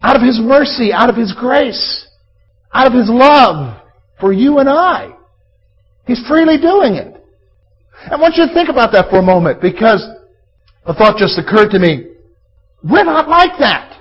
Out 0.02 0.16
of 0.16 0.22
His 0.22 0.40
mercy, 0.40 0.92
out 0.94 1.10
of 1.10 1.16
His 1.16 1.34
grace, 1.34 2.08
out 2.74 2.88
of 2.88 2.94
His 2.94 3.10
love 3.10 3.82
for 4.20 4.34
you 4.34 4.60
and 4.60 4.70
I. 4.70 5.14
He's 6.06 6.22
freely 6.28 6.58
doing 6.58 6.96
it. 6.96 7.24
I 8.12 8.18
want 8.18 8.36
you 8.36 8.48
to 8.48 8.54
think 8.54 8.70
about 8.70 8.92
that 8.92 9.10
for 9.10 9.20
a 9.20 9.22
moment 9.22 9.62
because 9.62 10.06
a 10.86 10.94
thought 10.94 11.18
just 11.18 11.40
occurred 11.40 11.70
to 11.72 11.80
me. 11.80 12.08
We're 12.84 13.06
not 13.06 13.30
like 13.30 13.58
that. 13.60 13.93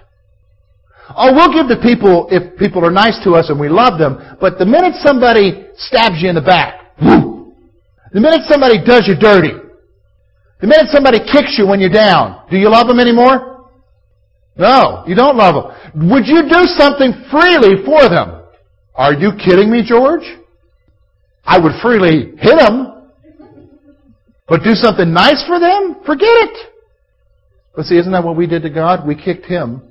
Oh, 1.17 1.33
we'll 1.35 1.53
give 1.53 1.69
to 1.69 1.83
people 1.83 2.29
if 2.31 2.59
people 2.59 2.85
are 2.85 2.91
nice 2.91 3.19
to 3.25 3.33
us 3.33 3.51
and 3.51 3.59
we 3.59 3.69
love 3.69 3.99
them, 3.99 4.37
but 4.41 4.59
the 4.59 4.67
minute 4.67 4.95
somebody 5.03 5.67
stabs 5.77 6.23
you 6.23 6.29
in 6.29 6.35
the 6.35 6.43
back, 6.43 6.97
the 6.99 8.21
minute 8.21 8.43
somebody 8.49 8.83
does 8.85 9.09
you 9.09 9.17
dirty, 9.17 9.53
the 10.61 10.67
minute 10.67 10.89
somebody 10.91 11.19
kicks 11.19 11.57
you 11.59 11.67
when 11.67 11.81
you're 11.81 11.93
down, 11.93 12.47
do 12.51 12.57
you 12.57 12.71
love 12.71 12.87
them 12.87 13.01
anymore? 13.01 13.69
No, 14.57 15.05
you 15.07 15.15
don't 15.15 15.37
love 15.37 15.55
them. 15.55 16.11
Would 16.11 16.27
you 16.27 16.43
do 16.43 16.65
something 16.77 17.13
freely 17.31 17.85
for 17.85 18.09
them? 18.09 18.43
Are 18.95 19.15
you 19.15 19.33
kidding 19.43 19.71
me, 19.71 19.83
George? 19.85 20.25
I 21.45 21.59
would 21.59 21.73
freely 21.83 22.37
hit 22.39 22.59
them. 22.59 23.11
But 24.47 24.63
do 24.63 24.75
something 24.75 25.13
nice 25.13 25.43
for 25.47 25.59
them? 25.59 25.97
Forget 26.05 26.29
it. 26.29 26.69
But 27.75 27.87
see, 27.87 27.97
isn't 27.97 28.13
that 28.13 28.23
what 28.23 28.37
we 28.37 28.47
did 28.47 28.63
to 28.63 28.71
God? 28.71 29.07
We 29.07 29.15
kicked 29.15 29.47
Him. 29.47 29.83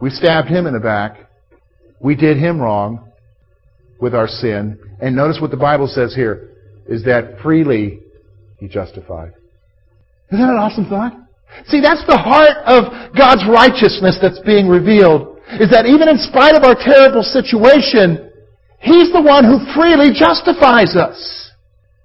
We 0.00 0.10
stabbed 0.10 0.48
Him 0.48 0.66
in 0.66 0.74
the 0.74 0.80
back. 0.80 1.30
We 2.00 2.14
did 2.14 2.36
Him 2.36 2.60
wrong 2.60 3.10
with 4.00 4.14
our 4.14 4.28
sin. 4.28 4.78
And 5.00 5.16
notice 5.16 5.38
what 5.40 5.50
the 5.50 5.56
Bible 5.56 5.86
says 5.86 6.14
here, 6.14 6.50
is 6.86 7.04
that 7.04 7.40
freely 7.42 8.00
He 8.58 8.68
justified. 8.68 9.32
Isn't 10.30 10.44
that 10.44 10.50
an 10.50 10.56
awesome 10.56 10.88
thought? 10.88 11.14
See, 11.66 11.80
that's 11.80 12.04
the 12.06 12.18
heart 12.18 12.58
of 12.66 13.14
God's 13.16 13.44
righteousness 13.48 14.18
that's 14.20 14.40
being 14.40 14.68
revealed. 14.68 15.38
Is 15.60 15.70
that 15.70 15.86
even 15.86 16.08
in 16.08 16.18
spite 16.18 16.54
of 16.54 16.64
our 16.64 16.74
terrible 16.74 17.22
situation, 17.22 18.30
He's 18.80 19.12
the 19.12 19.22
one 19.22 19.44
who 19.44 19.64
freely 19.72 20.12
justifies 20.12 20.96
us. 20.96 21.50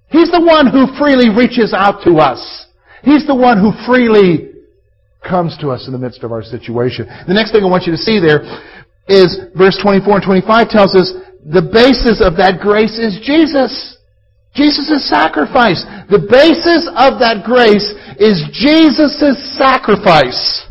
He's 0.10 0.32
the 0.32 0.42
one 0.42 0.68
who 0.68 0.88
freely 1.00 1.30
reaches 1.30 1.74
out 1.74 2.04
to 2.06 2.18
us. 2.18 2.68
He's 3.04 3.26
the 3.28 3.36
one 3.36 3.60
who 3.60 3.72
freely 3.86 4.51
comes 5.22 5.58
to 5.62 5.70
us 5.70 5.86
in 5.88 5.94
the 5.94 6.02
midst 6.02 6.24
of 6.24 6.32
our 6.32 6.44
situation. 6.44 7.06
The 7.28 7.34
next 7.34 7.52
thing 7.52 7.64
I 7.64 7.70
want 7.70 7.86
you 7.86 7.94
to 7.94 8.02
see 8.02 8.20
there 8.20 8.42
is 9.08 9.54
verse 9.56 9.78
24 9.82 10.22
and 10.22 10.26
25 10.26 10.70
tells 10.70 10.96
us 10.96 11.14
the 11.46 11.62
basis 11.62 12.22
of 12.22 12.38
that 12.38 12.62
grace 12.62 12.98
is 12.98 13.18
Jesus. 13.22 13.98
Jesus' 14.54 15.08
sacrifice. 15.08 15.82
The 16.12 16.22
basis 16.22 16.86
of 16.92 17.18
that 17.24 17.48
grace 17.48 17.88
is 18.20 18.44
Jesus' 18.52 19.24
sacrifice. 19.58 20.68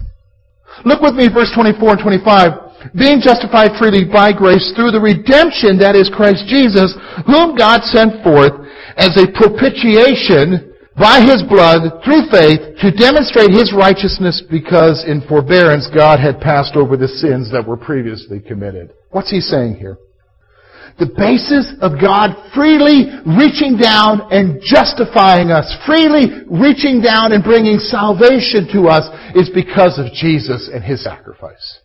Look 0.84 1.00
with 1.00 1.14
me, 1.14 1.28
verse 1.32 1.50
24 1.54 1.96
and 1.96 2.02
25. 2.02 2.92
Being 2.96 3.20
justified 3.20 3.76
freely 3.76 4.08
by 4.08 4.32
grace 4.32 4.72
through 4.72 4.92
the 4.92 5.00
redemption 5.00 5.76
that 5.84 5.96
is 5.96 6.08
Christ 6.08 6.48
Jesus, 6.48 6.96
whom 7.28 7.56
God 7.56 7.84
sent 7.84 8.24
forth 8.24 8.64
as 8.96 9.16
a 9.20 9.28
propitiation 9.28 10.69
by 11.00 11.24
His 11.24 11.42
blood 11.48 12.04
through 12.04 12.28
faith 12.28 12.76
to 12.84 12.92
demonstrate 12.92 13.50
His 13.50 13.72
righteousness 13.72 14.44
because 14.44 15.02
in 15.08 15.24
forbearance 15.26 15.88
God 15.88 16.20
had 16.20 16.38
passed 16.38 16.76
over 16.76 16.96
the 16.96 17.08
sins 17.08 17.50
that 17.50 17.66
were 17.66 17.80
previously 17.80 18.38
committed. 18.38 18.92
What's 19.08 19.30
He 19.30 19.40
saying 19.40 19.76
here? 19.76 19.96
the 20.98 21.08
basis 21.16 21.64
of 21.80 21.96
God 21.96 22.36
freely 22.52 23.08
reaching 23.24 23.80
down 23.80 24.28
and 24.28 24.60
justifying 24.60 25.48
us, 25.48 25.64
freely 25.86 26.44
reaching 26.50 27.00
down 27.00 27.32
and 27.32 27.42
bringing 27.42 27.78
salvation 27.78 28.68
to 28.76 28.84
us 28.92 29.08
is 29.32 29.48
because 29.48 29.96
of 29.96 30.12
Jesus 30.12 30.68
and 30.68 30.84
His 30.84 31.02
sacrifice. 31.02 31.80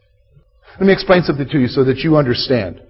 Let 0.80 0.88
me 0.88 0.94
explain 0.94 1.24
something 1.24 1.48
to 1.48 1.60
you 1.60 1.68
so 1.68 1.86
that 1.86 2.00
you 2.00 2.18
understand 2.18 2.82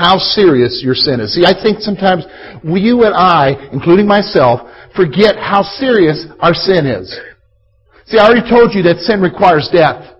how 0.00 0.16
serious 0.16 0.80
your 0.82 0.94
sin 0.94 1.20
is. 1.20 1.34
See, 1.34 1.44
I 1.44 1.52
think 1.52 1.80
sometimes 1.80 2.24
you 2.64 3.04
and 3.04 3.14
I, 3.14 3.68
including 3.70 4.06
myself, 4.08 4.60
forget 4.96 5.36
how 5.36 5.62
serious 5.62 6.24
our 6.40 6.54
sin 6.54 6.86
is. 6.86 7.12
See, 8.06 8.16
I 8.16 8.24
already 8.24 8.48
told 8.48 8.72
you 8.74 8.82
that 8.84 9.04
sin 9.04 9.20
requires 9.20 9.68
death. 9.70 10.16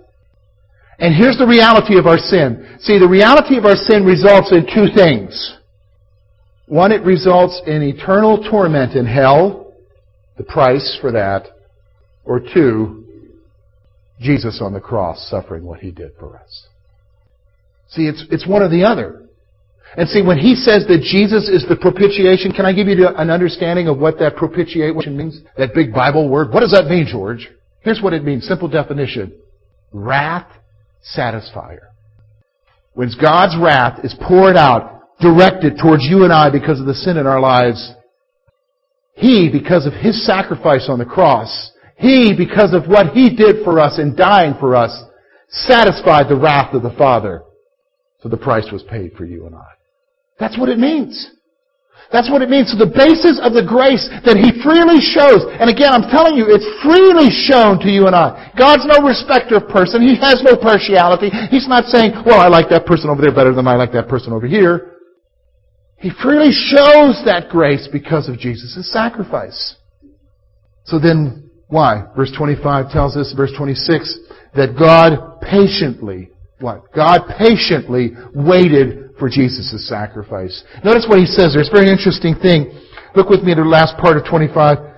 And 0.98 1.14
here's 1.14 1.38
the 1.38 1.46
reality 1.46 1.96
of 1.98 2.06
our 2.06 2.18
sin. 2.18 2.76
See, 2.80 2.98
the 2.98 3.08
reality 3.08 3.56
of 3.56 3.64
our 3.64 3.74
sin 3.74 4.04
results 4.04 4.52
in 4.52 4.66
two 4.68 4.92
things. 4.94 5.56
One, 6.66 6.92
it 6.92 7.02
results 7.02 7.60
in 7.66 7.82
eternal 7.82 8.48
torment 8.50 8.94
in 8.94 9.06
hell, 9.06 9.72
the 10.36 10.44
price 10.44 10.98
for 11.00 11.12
that. 11.12 11.48
Or 12.26 12.38
two, 12.38 13.06
Jesus 14.20 14.60
on 14.62 14.74
the 14.74 14.80
cross 14.80 15.26
suffering 15.30 15.64
what 15.64 15.80
he 15.80 15.90
did 15.90 16.12
for 16.18 16.36
us. 16.36 16.66
See, 17.88 18.02
it's, 18.06 18.24
it's 18.30 18.46
one 18.46 18.62
or 18.62 18.68
the 18.68 18.84
other. 18.84 19.29
And 19.96 20.08
see, 20.08 20.22
when 20.22 20.38
he 20.38 20.54
says 20.54 20.86
that 20.86 21.02
Jesus 21.02 21.48
is 21.48 21.66
the 21.68 21.76
propitiation, 21.76 22.52
can 22.52 22.64
I 22.64 22.72
give 22.72 22.86
you 22.86 23.08
an 23.08 23.30
understanding 23.30 23.88
of 23.88 23.98
what 23.98 24.18
that 24.18 24.36
propitiation 24.36 25.16
means? 25.16 25.40
That 25.58 25.74
big 25.74 25.92
Bible 25.92 26.28
word? 26.28 26.52
What 26.52 26.60
does 26.60 26.72
that 26.72 26.86
mean, 26.86 27.06
George? 27.10 27.48
Here's 27.80 28.00
what 28.00 28.12
it 28.12 28.22
means. 28.22 28.46
Simple 28.46 28.68
definition. 28.68 29.32
Wrath 29.92 30.46
satisfier. 31.16 31.88
When 32.92 33.10
God's 33.20 33.56
wrath 33.60 34.04
is 34.04 34.14
poured 34.20 34.56
out, 34.56 35.02
directed 35.20 35.78
towards 35.80 36.04
you 36.04 36.24
and 36.24 36.32
I 36.32 36.50
because 36.50 36.80
of 36.80 36.86
the 36.86 36.94
sin 36.94 37.16
in 37.16 37.26
our 37.26 37.40
lives, 37.40 37.92
He, 39.14 39.50
because 39.52 39.86
of 39.86 39.92
His 39.92 40.24
sacrifice 40.24 40.86
on 40.88 40.98
the 40.98 41.04
cross, 41.04 41.72
He, 41.96 42.32
because 42.36 42.74
of 42.74 42.88
what 42.88 43.12
He 43.12 43.34
did 43.34 43.64
for 43.64 43.80
us 43.80 43.98
in 43.98 44.14
dying 44.14 44.54
for 44.60 44.76
us, 44.76 45.02
satisfied 45.48 46.28
the 46.28 46.38
wrath 46.38 46.74
of 46.74 46.82
the 46.82 46.94
Father. 46.96 47.42
So 48.22 48.28
the 48.28 48.36
price 48.36 48.70
was 48.70 48.82
paid 48.84 49.12
for 49.14 49.24
you 49.24 49.46
and 49.46 49.54
I. 49.54 49.79
That's 50.40 50.58
what 50.58 50.68
it 50.68 50.78
means. 50.78 51.30
That's 52.10 52.26
what 52.26 52.42
it 52.42 52.50
means. 52.50 52.74
So 52.74 52.80
the 52.80 52.90
basis 52.90 53.38
of 53.38 53.54
the 53.54 53.62
grace 53.62 54.02
that 54.26 54.34
He 54.34 54.50
freely 54.66 54.98
shows, 54.98 55.46
and 55.46 55.70
again, 55.70 55.94
I'm 55.94 56.10
telling 56.10 56.34
you, 56.34 56.50
it's 56.50 56.66
freely 56.82 57.30
shown 57.30 57.78
to 57.86 57.90
you 57.92 58.10
and 58.10 58.16
I. 58.16 58.50
God's 58.58 58.82
no 58.82 59.06
respecter 59.06 59.62
of 59.62 59.70
person. 59.70 60.02
He 60.02 60.18
has 60.18 60.42
no 60.42 60.58
partiality. 60.58 61.30
He's 61.54 61.70
not 61.70 61.86
saying, 61.86 62.26
well, 62.26 62.42
I 62.42 62.50
like 62.50 62.66
that 62.74 62.82
person 62.82 63.10
over 63.10 63.22
there 63.22 63.30
better 63.30 63.54
than 63.54 63.68
I 63.70 63.78
like 63.78 63.92
that 63.92 64.08
person 64.08 64.32
over 64.32 64.48
here. 64.48 64.98
He 66.02 66.10
freely 66.10 66.50
shows 66.50 67.22
that 67.28 67.46
grace 67.48 67.86
because 67.92 68.28
of 68.28 68.38
Jesus' 68.38 68.90
sacrifice. 68.90 69.76
So 70.84 70.98
then, 70.98 71.50
why? 71.68 72.10
Verse 72.16 72.32
25 72.36 72.90
tells 72.90 73.16
us, 73.16 73.32
verse 73.36 73.52
26, 73.56 74.18
that 74.56 74.74
God 74.74 75.40
patiently, 75.42 76.30
what? 76.58 76.90
God 76.92 77.22
patiently 77.38 78.16
waited 78.34 79.09
for 79.20 79.28
Jesus' 79.28 79.86
sacrifice. 79.86 80.64
Notice 80.82 81.04
what 81.06 81.20
he 81.20 81.26
says 81.26 81.52
there. 81.52 81.60
It's 81.60 81.70
a 81.70 81.76
very 81.76 81.92
interesting 81.92 82.34
thing. 82.34 82.72
Look 83.14 83.28
with 83.28 83.44
me 83.44 83.54
to 83.54 83.62
the 83.62 83.68
last 83.68 83.96
part 83.98 84.16
of 84.16 84.24
25. 84.24 84.90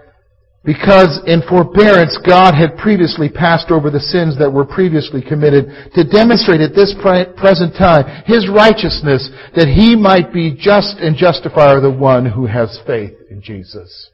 Because 0.64 1.18
in 1.26 1.42
forbearance 1.50 2.16
God 2.24 2.54
had 2.54 2.78
previously 2.78 3.28
passed 3.28 3.72
over 3.72 3.90
the 3.90 3.98
sins 3.98 4.38
that 4.38 4.52
were 4.52 4.64
previously 4.64 5.20
committed 5.20 5.90
to 5.98 6.06
demonstrate 6.06 6.60
at 6.60 6.70
this 6.70 6.94
present 7.02 7.74
time 7.74 8.06
His 8.26 8.48
righteousness 8.48 9.28
that 9.56 9.66
He 9.66 9.96
might 9.96 10.32
be 10.32 10.54
just 10.54 11.02
and 11.02 11.16
justifier 11.16 11.78
of 11.78 11.82
the 11.82 11.90
one 11.90 12.24
who 12.24 12.46
has 12.46 12.78
faith 12.86 13.18
in 13.28 13.42
Jesus. 13.42 14.10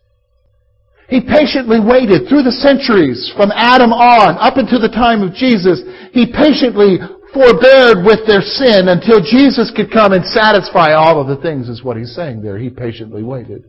He 1.08 1.20
patiently 1.20 1.80
waited 1.80 2.28
through 2.28 2.44
the 2.44 2.52
centuries 2.52 3.32
from 3.36 3.52
Adam 3.52 3.92
on 3.92 4.36
up 4.40 4.56
until 4.56 4.80
the 4.80 4.92
time 4.92 5.20
of 5.20 5.32
Jesus. 5.32 5.80
He 6.12 6.32
patiently 6.32 6.96
forbeared 7.34 8.04
with 8.04 8.26
their 8.26 8.40
sin 8.40 8.88
until 8.88 9.20
Jesus 9.20 9.72
could 9.74 9.90
come 9.92 10.12
and 10.12 10.24
satisfy 10.24 10.92
all 10.92 11.20
of 11.20 11.28
the 11.28 11.42
things, 11.42 11.68
is 11.68 11.82
what 11.82 11.96
he's 11.96 12.14
saying 12.14 12.42
there. 12.42 12.58
He 12.58 12.70
patiently 12.70 13.22
waited. 13.22 13.64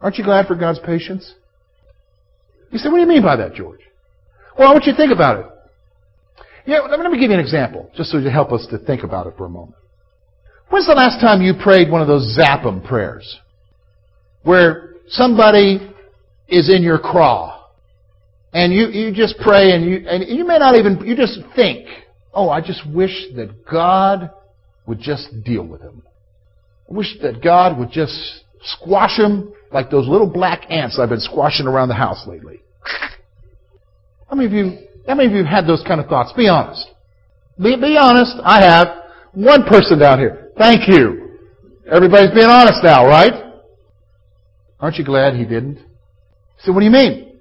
Aren't 0.00 0.18
you 0.18 0.24
glad 0.24 0.46
for 0.46 0.54
God's 0.54 0.80
patience? 0.80 1.34
You 2.70 2.78
say, 2.78 2.88
what 2.88 2.96
do 2.96 3.02
you 3.02 3.08
mean 3.08 3.22
by 3.22 3.36
that, 3.36 3.54
George? 3.54 3.80
Well, 4.58 4.68
I 4.68 4.72
want 4.72 4.84
you 4.84 4.92
to 4.92 4.98
think 4.98 5.12
about 5.12 5.38
it. 5.38 5.46
Yeah, 6.66 6.80
let 6.80 7.00
me 7.00 7.18
give 7.18 7.30
you 7.30 7.36
an 7.36 7.40
example, 7.40 7.90
just 7.96 8.10
so 8.10 8.20
to 8.20 8.30
help 8.30 8.52
us 8.52 8.66
to 8.70 8.78
think 8.78 9.02
about 9.02 9.26
it 9.26 9.34
for 9.36 9.46
a 9.46 9.48
moment. 9.48 9.76
When's 10.70 10.86
the 10.86 10.94
last 10.94 11.20
time 11.20 11.42
you 11.42 11.54
prayed 11.62 11.90
one 11.90 12.00
of 12.00 12.08
those 12.08 12.38
Zappum 12.38 12.86
prayers? 12.86 13.38
Where 14.42 14.94
somebody 15.08 15.92
is 16.48 16.72
in 16.72 16.82
your 16.82 16.98
craw. 16.98 17.66
And 18.52 18.72
you, 18.72 18.88
you 18.88 19.12
just 19.14 19.36
pray 19.38 19.72
and 19.72 19.84
you, 19.84 20.06
and 20.06 20.24
you 20.28 20.46
may 20.46 20.58
not 20.58 20.76
even, 20.76 21.04
you 21.06 21.16
just 21.16 21.38
think. 21.56 21.88
Oh, 22.34 22.48
I 22.48 22.60
just 22.60 22.86
wish 22.88 23.26
that 23.36 23.66
God 23.70 24.30
would 24.86 25.00
just 25.00 25.44
deal 25.44 25.64
with 25.64 25.80
him. 25.80 26.02
I 26.90 26.94
wish 26.94 27.16
that 27.22 27.42
God 27.42 27.78
would 27.78 27.90
just 27.90 28.44
squash 28.62 29.18
him 29.18 29.52
like 29.72 29.90
those 29.90 30.08
little 30.08 30.28
black 30.28 30.70
ants 30.70 30.98
I've 30.98 31.08
been 31.08 31.20
squashing 31.20 31.66
around 31.66 31.88
the 31.88 31.94
house 31.94 32.26
lately. 32.26 32.60
How 34.28 34.36
many 34.36 34.46
of 34.46 34.52
you, 34.52 34.78
how 35.06 35.14
many 35.14 35.28
of 35.28 35.32
you 35.32 35.44
have 35.44 35.64
had 35.64 35.66
those 35.66 35.82
kind 35.86 36.00
of 36.00 36.06
thoughts? 36.06 36.32
Be 36.36 36.48
honest. 36.48 36.88
Be, 37.58 37.76
be 37.76 37.96
honest. 37.98 38.36
I 38.42 38.62
have. 38.62 39.02
One 39.32 39.64
person 39.64 39.98
down 39.98 40.18
here. 40.18 40.50
Thank 40.58 40.88
you. 40.88 41.38
Everybody's 41.90 42.30
being 42.32 42.48
honest 42.48 42.80
now, 42.82 43.06
right? 43.06 43.54
Aren't 44.78 44.96
you 44.96 45.04
glad 45.04 45.34
he 45.34 45.44
didn't? 45.44 45.78
So 46.60 46.72
what 46.72 46.80
do 46.80 46.84
you 46.84 46.92
mean? 46.92 47.38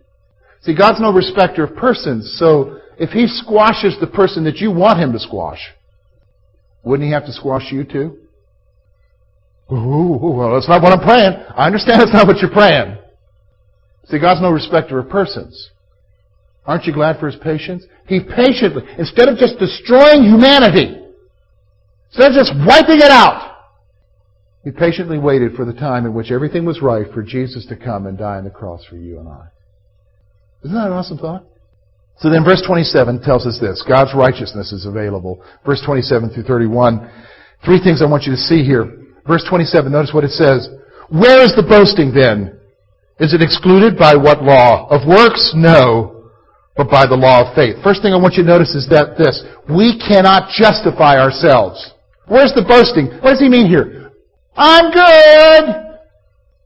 See, 0.61 0.75
God's 0.75 1.01
no 1.01 1.11
respecter 1.11 1.63
of 1.65 1.75
persons, 1.75 2.37
so 2.37 2.79
if 3.01 3.09
he 3.09 3.25
squashes 3.25 3.97
the 3.99 4.05
person 4.05 4.43
that 4.43 4.57
you 4.57 4.71
want 4.71 4.99
him 4.99 5.11
to 5.11 5.19
squash, 5.19 5.59
wouldn't 6.83 7.07
he 7.07 7.13
have 7.13 7.25
to 7.25 7.33
squash 7.33 7.71
you 7.71 7.83
too? 7.83 8.19
Ooh, 9.71 10.19
well, 10.21 10.53
that's 10.53 10.69
not 10.69 10.83
what 10.83 10.93
I'm 10.93 11.03
praying. 11.03 11.33
I 11.57 11.65
understand 11.65 11.99
that's 11.99 12.13
not 12.13 12.27
what 12.27 12.37
you're 12.37 12.51
praying. 12.51 12.99
See, 14.05 14.19
God's 14.19 14.41
no 14.41 14.51
respecter 14.51 14.99
of 14.99 15.09
persons. 15.09 15.71
Aren't 16.63 16.85
you 16.85 16.93
glad 16.93 17.19
for 17.19 17.25
His 17.25 17.41
patience? 17.41 17.83
He 18.05 18.19
patiently, 18.19 18.83
instead 18.99 19.29
of 19.29 19.37
just 19.39 19.57
destroying 19.57 20.21
humanity, 20.21 21.01
instead 22.09 22.31
of 22.31 22.37
just 22.37 22.53
wiping 22.53 22.97
it 22.97 23.09
out, 23.09 23.65
He 24.63 24.69
patiently 24.69 25.17
waited 25.17 25.55
for 25.55 25.65
the 25.65 25.73
time 25.73 26.05
in 26.05 26.13
which 26.13 26.29
everything 26.29 26.65
was 26.65 26.83
right 26.83 27.11
for 27.11 27.23
Jesus 27.23 27.65
to 27.67 27.75
come 27.75 28.05
and 28.05 28.15
die 28.15 28.37
on 28.37 28.43
the 28.43 28.51
cross 28.51 28.85
for 28.85 28.95
you 28.95 29.17
and 29.17 29.27
I. 29.27 29.47
Isn't 30.63 30.75
that 30.75 30.85
an 30.85 30.93
awesome 30.93 31.17
thought? 31.17 31.45
So 32.21 32.29
then 32.29 32.45
verse 32.45 32.61
27 32.61 33.21
tells 33.23 33.47
us 33.47 33.57
this. 33.59 33.83
God's 33.87 34.13
righteousness 34.13 34.71
is 34.71 34.85
available. 34.85 35.43
Verse 35.65 35.81
27 35.83 36.29
through 36.29 36.43
31. 36.43 37.09
Three 37.65 37.81
things 37.81 38.01
I 38.01 38.05
want 38.05 38.23
you 38.23 38.31
to 38.31 38.37
see 38.37 38.63
here. 38.63 38.85
Verse 39.27 39.43
27, 39.49 39.91
notice 39.91 40.13
what 40.13 40.23
it 40.23 40.31
says. 40.31 40.69
Where 41.09 41.41
is 41.41 41.55
the 41.55 41.65
boasting 41.65 42.13
then? 42.13 42.59
Is 43.19 43.33
it 43.33 43.41
excluded 43.41 43.97
by 43.97 44.15
what 44.15 44.43
law? 44.43 44.87
Of 44.89 45.07
works? 45.07 45.53
No. 45.55 46.29
But 46.77 46.89
by 46.89 47.05
the 47.05 47.17
law 47.17 47.49
of 47.49 47.55
faith. 47.55 47.81
First 47.83 48.01
thing 48.01 48.13
I 48.13 48.21
want 48.21 48.35
you 48.35 48.43
to 48.43 48.49
notice 48.49 48.73
is 48.73 48.87
that 48.89 49.17
this. 49.17 49.43
We 49.69 49.97
cannot 49.97 50.49
justify 50.53 51.17
ourselves. 51.17 51.93
Where's 52.27 52.53
the 52.53 52.65
boasting? 52.65 53.07
What 53.21 53.33
does 53.33 53.41
he 53.41 53.49
mean 53.49 53.65
here? 53.65 54.11
I'm 54.55 54.91
good. 54.91 55.63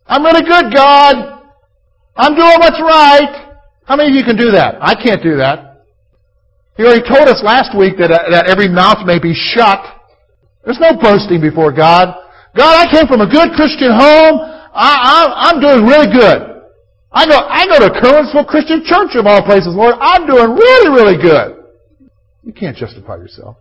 I'm 0.05 0.23
really 0.23 0.43
good, 0.43 0.75
God. 0.75 1.43
I'm 2.15 2.35
doing 2.35 2.59
what's 2.59 2.79
right. 2.79 3.44
How 3.85 3.95
many 3.95 4.09
of 4.09 4.15
you 4.15 4.23
can 4.23 4.35
do 4.35 4.51
that? 4.51 4.77
I 4.81 4.95
can't 4.95 5.21
do 5.21 5.37
that. 5.37 5.85
He 6.75 6.83
already 6.83 7.07
told 7.07 7.29
us 7.29 7.41
last 7.45 7.77
week 7.77 7.97
that, 7.97 8.11
uh, 8.11 8.29
that 8.29 8.49
every 8.49 8.67
mouth 8.67 9.05
may 9.05 9.19
be 9.19 9.33
shut. 9.33 9.79
There's 10.65 10.81
no 10.81 10.97
boasting 10.97 11.39
before 11.39 11.71
God. 11.71 12.17
God, 12.57 12.73
I 12.75 12.91
came 12.91 13.07
from 13.07 13.21
a 13.21 13.29
good 13.29 13.53
Christian 13.53 13.93
home. 13.93 14.41
I, 14.73 15.53
am 15.53 15.61
doing 15.61 15.85
really 15.87 16.11
good. 16.11 16.65
I 17.13 17.25
go, 17.27 17.37
I 17.37 17.63
go 17.67 17.79
to 17.79 17.93
Curwensville 17.95 18.47
Christian 18.47 18.83
Church 18.83 19.15
of 19.15 19.25
all 19.25 19.41
places, 19.45 19.71
Lord. 19.71 19.95
I'm 20.01 20.27
doing 20.27 20.51
really, 20.51 20.89
really 20.89 21.21
good. 21.21 21.63
You 22.43 22.51
can't 22.51 22.75
justify 22.75 23.15
yourself. 23.15 23.55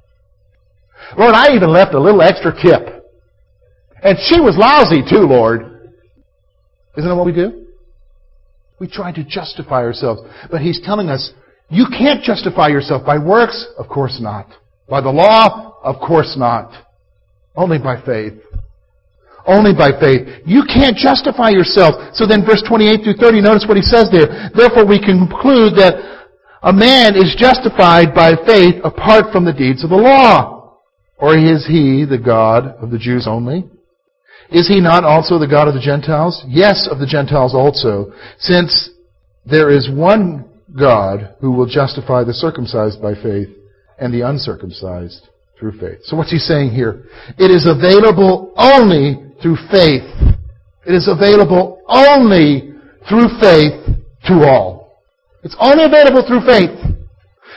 Lord, 1.16 1.34
I 1.34 1.54
even 1.54 1.70
left 1.70 1.94
a 1.94 2.00
little 2.00 2.22
extra 2.22 2.50
tip. 2.50 3.04
And 4.02 4.18
she 4.26 4.40
was 4.40 4.56
lousy 4.56 5.02
too, 5.08 5.26
Lord. 5.26 5.62
Isn't 6.96 7.08
that 7.08 7.14
what 7.14 7.26
we 7.26 7.32
do? 7.32 7.63
We 8.80 8.88
try 8.88 9.12
to 9.12 9.24
justify 9.24 9.82
ourselves. 9.82 10.22
But 10.50 10.60
he's 10.60 10.80
telling 10.84 11.08
us, 11.08 11.32
you 11.70 11.86
can't 11.86 12.22
justify 12.22 12.68
yourself 12.68 13.04
by 13.06 13.18
works? 13.18 13.66
Of 13.78 13.88
course 13.88 14.18
not. 14.20 14.48
By 14.88 15.00
the 15.00 15.10
law? 15.10 15.78
Of 15.82 15.96
course 16.00 16.34
not. 16.36 16.72
Only 17.56 17.78
by 17.78 18.02
faith. 18.04 18.34
Only 19.46 19.72
by 19.74 19.92
faith. 20.00 20.42
You 20.46 20.64
can't 20.66 20.96
justify 20.96 21.50
yourself. 21.50 22.14
So 22.14 22.26
then 22.26 22.44
verse 22.44 22.62
28 22.66 23.04
through 23.04 23.20
30, 23.20 23.40
notice 23.42 23.64
what 23.68 23.76
he 23.76 23.82
says 23.82 24.08
there. 24.10 24.50
Therefore 24.54 24.86
we 24.86 24.98
conclude 24.98 25.76
that 25.76 26.28
a 26.62 26.72
man 26.72 27.14
is 27.14 27.36
justified 27.38 28.14
by 28.14 28.32
faith 28.46 28.80
apart 28.84 29.32
from 29.32 29.44
the 29.44 29.52
deeds 29.52 29.84
of 29.84 29.90
the 29.90 29.96
law. 29.96 30.80
Or 31.18 31.36
is 31.36 31.66
he 31.66 32.04
the 32.08 32.18
God 32.18 32.74
of 32.80 32.90
the 32.90 32.98
Jews 32.98 33.26
only? 33.28 33.68
Is 34.50 34.68
he 34.68 34.80
not 34.80 35.04
also 35.04 35.38
the 35.38 35.46
God 35.46 35.68
of 35.68 35.74
the 35.74 35.80
Gentiles? 35.80 36.44
Yes, 36.46 36.88
of 36.90 36.98
the 36.98 37.06
Gentiles 37.06 37.54
also, 37.54 38.12
since 38.38 38.90
there 39.46 39.70
is 39.70 39.90
one 39.90 40.48
God 40.78 41.34
who 41.40 41.52
will 41.52 41.66
justify 41.66 42.24
the 42.24 42.34
circumcised 42.34 43.00
by 43.00 43.14
faith 43.14 43.48
and 43.98 44.12
the 44.12 44.22
uncircumcised 44.22 45.28
through 45.58 45.78
faith. 45.78 46.00
So 46.04 46.16
what's 46.16 46.30
he 46.30 46.38
saying 46.38 46.70
here? 46.70 47.04
It 47.38 47.50
is 47.50 47.66
available 47.66 48.52
only 48.56 49.32
through 49.40 49.56
faith. 49.70 50.04
It 50.86 50.94
is 50.94 51.08
available 51.08 51.82
only 51.88 52.74
through 53.08 53.28
faith 53.40 53.86
to 54.26 54.34
all. 54.44 55.02
It's 55.42 55.56
only 55.60 55.84
available 55.84 56.26
through 56.26 56.44
faith. 56.46 56.72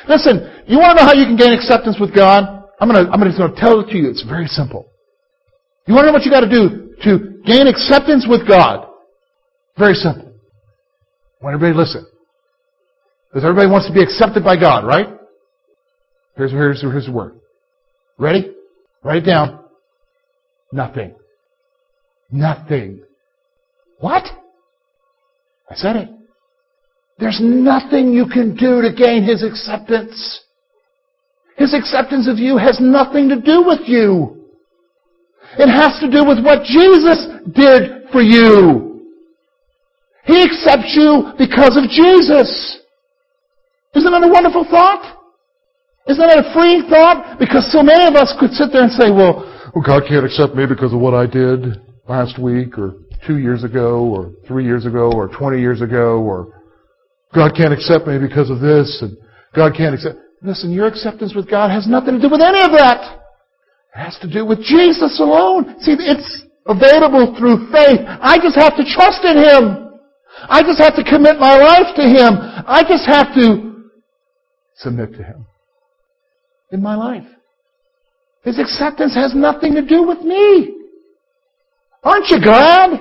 Listen, 0.08 0.63
you 0.67 0.78
want 0.78 0.97
to 0.97 1.04
know 1.04 1.08
how 1.08 1.13
you 1.13 1.26
can 1.26 1.38
gain 1.38 1.54
acceptance 1.54 1.97
with 2.00 2.13
God? 2.13 2.65
I'm 2.80 2.89
going 2.89 3.06
to, 3.06 3.12
I'm 3.12 3.19
going 3.19 3.32
to 3.32 3.60
tell 3.60 3.80
it 3.80 3.89
to 3.91 3.97
you. 3.97 4.10
It's 4.10 4.23
very 4.23 4.47
simple. 4.47 4.91
You 5.88 5.93
want 5.93 6.04
to 6.04 6.08
know 6.08 6.13
what 6.13 6.26
you 6.26 6.32
got 6.32 6.41
to 6.41 6.50
do 6.50 6.95
to 7.04 7.41
gain 7.45 7.67
acceptance 7.67 8.26
with 8.30 8.47
God? 8.47 8.88
Very 9.78 9.93
simple. 9.93 10.34
Want 11.41 11.56
everybody 11.56 11.78
listen. 11.78 12.06
Because 13.30 13.45
everybody 13.45 13.69
wants 13.69 13.88
to 13.88 13.93
be 13.93 14.02
accepted 14.02 14.43
by 14.43 14.60
God, 14.60 14.86
right? 14.86 15.08
Here's, 16.36 16.52
here's, 16.52 16.82
here's 16.82 17.06
the 17.06 17.12
word. 17.12 17.39
Ready? 18.17 18.54
Write 19.04 19.23
it 19.23 19.26
down. 19.26 19.63
Nothing. 20.71 21.15
Nothing. 22.32 23.04
What? 24.00 24.23
I 25.69 25.76
said 25.76 25.95
it. 25.95 26.10
There's 27.17 27.39
nothing 27.41 28.13
you 28.13 28.26
can 28.28 28.56
do 28.56 28.82
to 28.82 28.93
gain 28.93 29.23
His 29.23 29.43
acceptance. 29.43 30.41
His 31.56 31.73
acceptance 31.73 32.28
of 32.28 32.38
you 32.38 32.58
has 32.58 32.78
nothing 32.80 33.30
to 33.30 33.41
do 33.41 33.63
with 33.65 33.88
you. 33.88 34.37
It 35.55 35.71
has 35.71 35.99
to 36.01 36.12
do 36.12 36.27
with 36.27 36.43
what 36.43 36.63
Jesus 36.63 37.27
did 37.55 38.12
for 38.12 38.21
you. 38.21 38.88
He 40.25 40.43
accepts 40.43 40.91
you 40.91 41.31
because 41.39 41.79
of 41.79 41.88
Jesus. 41.88 42.83
Isn't 43.95 44.12
that 44.12 44.23
a 44.23 44.27
wonderful 44.27 44.67
thought? 44.69 45.17
Isn't 46.07 46.27
that 46.27 46.45
a 46.45 46.53
freeing 46.53 46.83
thought? 46.89 47.39
Because 47.39 47.71
so 47.71 47.81
many 47.81 48.05
of 48.05 48.15
us 48.15 48.36
could 48.39 48.51
sit 48.51 48.71
there 48.71 48.83
and 48.83 48.91
say, 48.91 49.10
well, 49.10 49.43
well, 49.73 49.83
God 49.86 50.03
can't 50.07 50.25
accept 50.25 50.55
me 50.55 50.65
because 50.65 50.93
of 50.93 50.99
what 50.99 51.13
I 51.13 51.27
did 51.27 51.81
last 52.07 52.39
week 52.39 52.77
or 52.77 52.95
two 53.25 53.38
years 53.38 53.63
ago 53.63 54.03
or 54.03 54.31
three 54.47 54.65
years 54.65 54.86
ago 54.86 55.12
or 55.13 55.27
20 55.27 55.60
years 55.60 55.81
ago 55.81 56.19
or 56.19 56.53
God 57.33 57.51
can't 57.55 57.73
accept 57.73 58.07
me 58.07 58.17
because 58.19 58.49
of 58.49 58.60
this 58.60 58.99
and 59.01 59.17
God 59.55 59.73
can't 59.75 59.95
accept. 59.95 60.17
Listen, 60.41 60.71
your 60.71 60.88
acceptance 60.88 61.33
with 61.36 61.49
God 61.49 61.71
has 61.71 61.88
nothing 61.88 62.15
to 62.15 62.21
do 62.21 62.29
with 62.29 62.41
any 62.41 62.62
of 62.62 62.71
that. 62.71 63.26
It 63.97 63.99
has 63.99 64.17
to 64.21 64.31
do 64.31 64.45
with 64.45 64.60
Jesus 64.60 65.19
alone. 65.19 65.75
See, 65.81 65.95
it's 65.97 66.43
available 66.67 67.36
through 67.39 67.71
faith. 67.71 68.01
I 68.05 68.38
just 68.38 68.55
have 68.55 68.77
to 68.77 68.83
trust 68.86 69.25
in 69.25 69.38
Him. 69.38 69.89
I 70.47 70.62
just 70.62 70.79
have 70.79 70.95
to 70.97 71.03
commit 71.03 71.39
my 71.39 71.57
life 71.57 71.95
to 71.95 72.03
Him. 72.03 72.38
I 72.67 72.83
just 72.88 73.07
have 73.07 73.33
to 73.33 73.89
submit 74.75 75.13
to 75.13 75.23
Him 75.23 75.47
in 76.71 76.83
my 76.83 76.93
life. 76.93 77.25
His 78.43 78.60
acceptance 78.60 79.15
has 79.15 79.33
nothing 79.33 79.73
to 79.73 79.81
do 79.81 80.03
with 80.03 80.21
me. 80.21 80.75
Aren't 82.03 82.27
you 82.27 82.39
glad? 82.39 82.99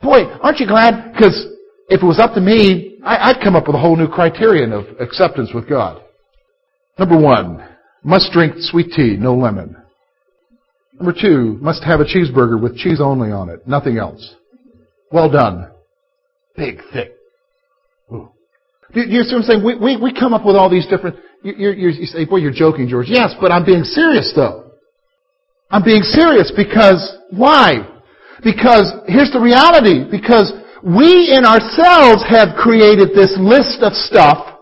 Boy, 0.00 0.22
aren't 0.42 0.60
you 0.60 0.66
glad? 0.66 1.12
Because 1.12 1.46
if 1.90 2.02
it 2.02 2.06
was 2.06 2.18
up 2.18 2.32
to 2.34 2.40
me, 2.40 3.00
I'd 3.04 3.42
come 3.44 3.54
up 3.54 3.66
with 3.66 3.76
a 3.76 3.78
whole 3.78 3.96
new 3.96 4.08
criterion 4.08 4.72
of 4.72 4.86
acceptance 4.98 5.50
with 5.54 5.68
God. 5.68 6.02
Number 6.98 7.18
one, 7.20 7.73
must 8.04 8.30
drink 8.32 8.54
sweet 8.58 8.92
tea, 8.92 9.16
no 9.18 9.34
lemon. 9.34 9.76
Number 10.94 11.18
two, 11.18 11.58
must 11.60 11.82
have 11.82 12.00
a 12.00 12.04
cheeseburger 12.04 12.60
with 12.60 12.76
cheese 12.76 13.00
only 13.00 13.32
on 13.32 13.48
it, 13.48 13.66
nothing 13.66 13.98
else. 13.98 14.34
Well 15.10 15.30
done. 15.30 15.70
Big, 16.56 16.78
thick. 16.92 17.16
Ooh. 18.12 18.30
Do 18.92 19.00
you 19.00 19.22
see 19.22 19.34
what 19.34 19.42
I'm 19.42 19.42
saying? 19.42 19.64
We, 19.64 19.76
we, 19.76 19.96
we 19.96 20.14
come 20.14 20.34
up 20.34 20.46
with 20.46 20.54
all 20.54 20.70
these 20.70 20.86
different, 20.86 21.16
you, 21.42 21.54
you, 21.54 21.88
you 21.88 22.06
say, 22.06 22.24
boy, 22.24 22.36
you're 22.36 22.52
joking, 22.52 22.88
George. 22.88 23.06
Yes, 23.08 23.34
but 23.40 23.50
I'm 23.50 23.64
being 23.64 23.82
serious 23.82 24.32
though. 24.36 24.72
I'm 25.70 25.82
being 25.82 26.02
serious 26.02 26.52
because, 26.54 27.16
why? 27.30 27.90
Because, 28.44 28.92
here's 29.08 29.32
the 29.32 29.40
reality, 29.40 30.04
because 30.08 30.52
we 30.84 31.32
in 31.34 31.44
ourselves 31.44 32.22
have 32.28 32.54
created 32.56 33.10
this 33.14 33.34
list 33.40 33.82
of 33.82 33.94
stuff 33.94 34.53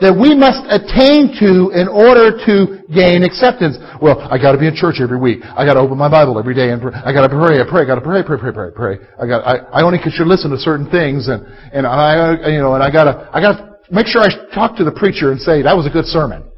that 0.00 0.16
we 0.16 0.32
must 0.32 0.64
attain 0.72 1.36
to 1.36 1.76
in 1.76 1.84
order 1.84 2.32
to 2.32 2.80
gain 2.88 3.20
acceptance. 3.20 3.76
Well, 4.00 4.16
I 4.32 4.40
got 4.40 4.52
to 4.52 4.58
be 4.58 4.66
in 4.66 4.74
church 4.74 4.96
every 4.96 5.20
week. 5.20 5.44
I 5.44 5.68
got 5.68 5.76
to 5.76 5.80
open 5.80 6.00
my 6.00 6.08
Bible 6.08 6.38
every 6.38 6.54
day 6.56 6.72
and. 6.72 6.80
I 6.80 7.12
got 7.12 7.28
to 7.28 7.32
pray. 7.32 7.60
I 7.60 7.68
pray. 7.68 7.84
I 7.84 7.86
got 7.86 8.00
to 8.00 8.04
pray. 8.04 8.24
Pray. 8.24 8.38
Pray. 8.40 8.52
Pray. 8.52 8.70
Pray. 8.72 8.94
I 9.20 9.26
got. 9.28 9.44
I, 9.44 9.80
I 9.80 9.82
only 9.84 10.00
should 10.00 10.26
listen 10.26 10.50
to 10.50 10.58
certain 10.58 10.88
things, 10.90 11.28
and 11.28 11.44
and 11.72 11.86
I 11.86 12.48
you 12.48 12.58
know 12.58 12.74
and 12.74 12.82
I 12.82 12.90
got 12.90 13.04
to 13.04 13.28
I 13.32 13.40
got 13.40 13.60
to 13.60 13.76
make 13.92 14.06
sure 14.06 14.22
I 14.22 14.32
talk 14.54 14.76
to 14.78 14.84
the 14.84 14.92
preacher 14.92 15.32
and 15.32 15.40
say 15.40 15.62
that 15.62 15.76
was 15.76 15.86
a 15.86 15.90
good 15.92 16.06
sermon. 16.06 16.48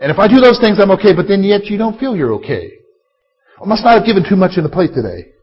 And 0.00 0.10
if 0.10 0.18
I 0.18 0.28
do 0.28 0.40
those 0.40 0.58
things, 0.58 0.78
I'm 0.80 0.90
okay. 0.92 1.12
But 1.14 1.28
then 1.28 1.42
yet 1.42 1.66
you 1.66 1.76
don't 1.76 2.00
feel 2.00 2.16
you're 2.16 2.34
okay. 2.40 2.72
I 3.60 3.66
must 3.66 3.84
not 3.84 3.98
have 3.98 4.06
given 4.06 4.24
too 4.26 4.36
much 4.36 4.56
in 4.56 4.62
the 4.62 4.70
plate 4.70 4.94
today, 4.94 5.36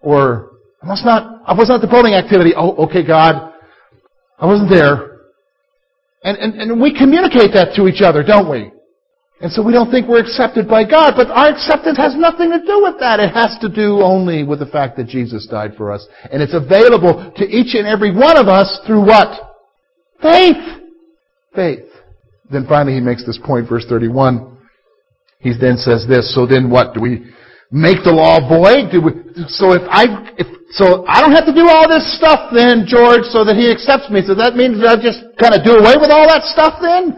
or 0.00 0.56
I 0.82 0.86
must 0.86 1.04
not. 1.04 1.42
I 1.44 1.52
was 1.52 1.68
not 1.68 1.76
at 1.76 1.80
the 1.82 1.92
bowling 1.92 2.14
activity. 2.14 2.52
Oh, 2.56 2.88
okay, 2.88 3.04
God. 3.04 3.52
I 4.38 4.46
wasn't 4.46 4.70
there. 4.70 5.17
And, 6.22 6.36
and, 6.38 6.60
and 6.60 6.80
we 6.80 6.96
communicate 6.96 7.54
that 7.54 7.74
to 7.76 7.86
each 7.86 8.02
other, 8.02 8.22
don't 8.22 8.50
we? 8.50 8.72
And 9.40 9.52
so 9.52 9.62
we 9.62 9.72
don't 9.72 9.90
think 9.90 10.08
we're 10.08 10.20
accepted 10.20 10.66
by 10.66 10.82
God, 10.82 11.14
but 11.14 11.28
our 11.30 11.48
acceptance 11.48 11.96
has 11.96 12.16
nothing 12.16 12.50
to 12.50 12.58
do 12.58 12.82
with 12.82 12.98
that. 12.98 13.20
It 13.20 13.32
has 13.32 13.56
to 13.60 13.68
do 13.68 14.02
only 14.02 14.42
with 14.42 14.58
the 14.58 14.66
fact 14.66 14.96
that 14.96 15.06
Jesus 15.06 15.46
died 15.46 15.74
for 15.76 15.92
us. 15.92 16.04
And 16.32 16.42
it's 16.42 16.54
available 16.54 17.32
to 17.36 17.44
each 17.44 17.74
and 17.74 17.86
every 17.86 18.10
one 18.10 18.36
of 18.36 18.48
us 18.48 18.80
through 18.84 19.06
what? 19.06 19.56
Faith. 20.20 20.82
Faith. 21.54 21.86
Then 22.50 22.66
finally 22.66 22.94
he 22.94 23.00
makes 23.00 23.24
this 23.24 23.38
point, 23.44 23.68
verse 23.68 23.84
31. 23.88 24.58
He 25.38 25.52
then 25.58 25.76
says 25.76 26.04
this, 26.08 26.34
so 26.34 26.44
then 26.44 26.68
what? 26.68 26.94
Do 26.94 27.00
we 27.00 27.30
make 27.70 28.02
the 28.02 28.10
law 28.10 28.40
void? 28.42 28.90
Do 28.90 29.02
we, 29.02 29.12
so 29.46 29.72
if 29.72 29.82
I, 29.88 30.34
if, 30.36 30.48
so 30.76 31.08
I 31.08 31.24
don't 31.24 31.32
have 31.32 31.48
to 31.48 31.56
do 31.56 31.64
all 31.64 31.88
this 31.88 32.04
stuff 32.16 32.52
then, 32.52 32.84
George, 32.84 33.24
so 33.32 33.40
that 33.44 33.56
he 33.56 33.72
accepts 33.72 34.12
me. 34.12 34.20
So 34.20 34.36
that 34.36 34.52
means 34.52 34.84
I 34.84 35.00
just 35.00 35.24
kind 35.40 35.56
of 35.56 35.64
do 35.64 35.80
away 35.80 35.96
with 35.96 36.12
all 36.12 36.28
that 36.28 36.44
stuff 36.44 36.76
then? 36.84 37.16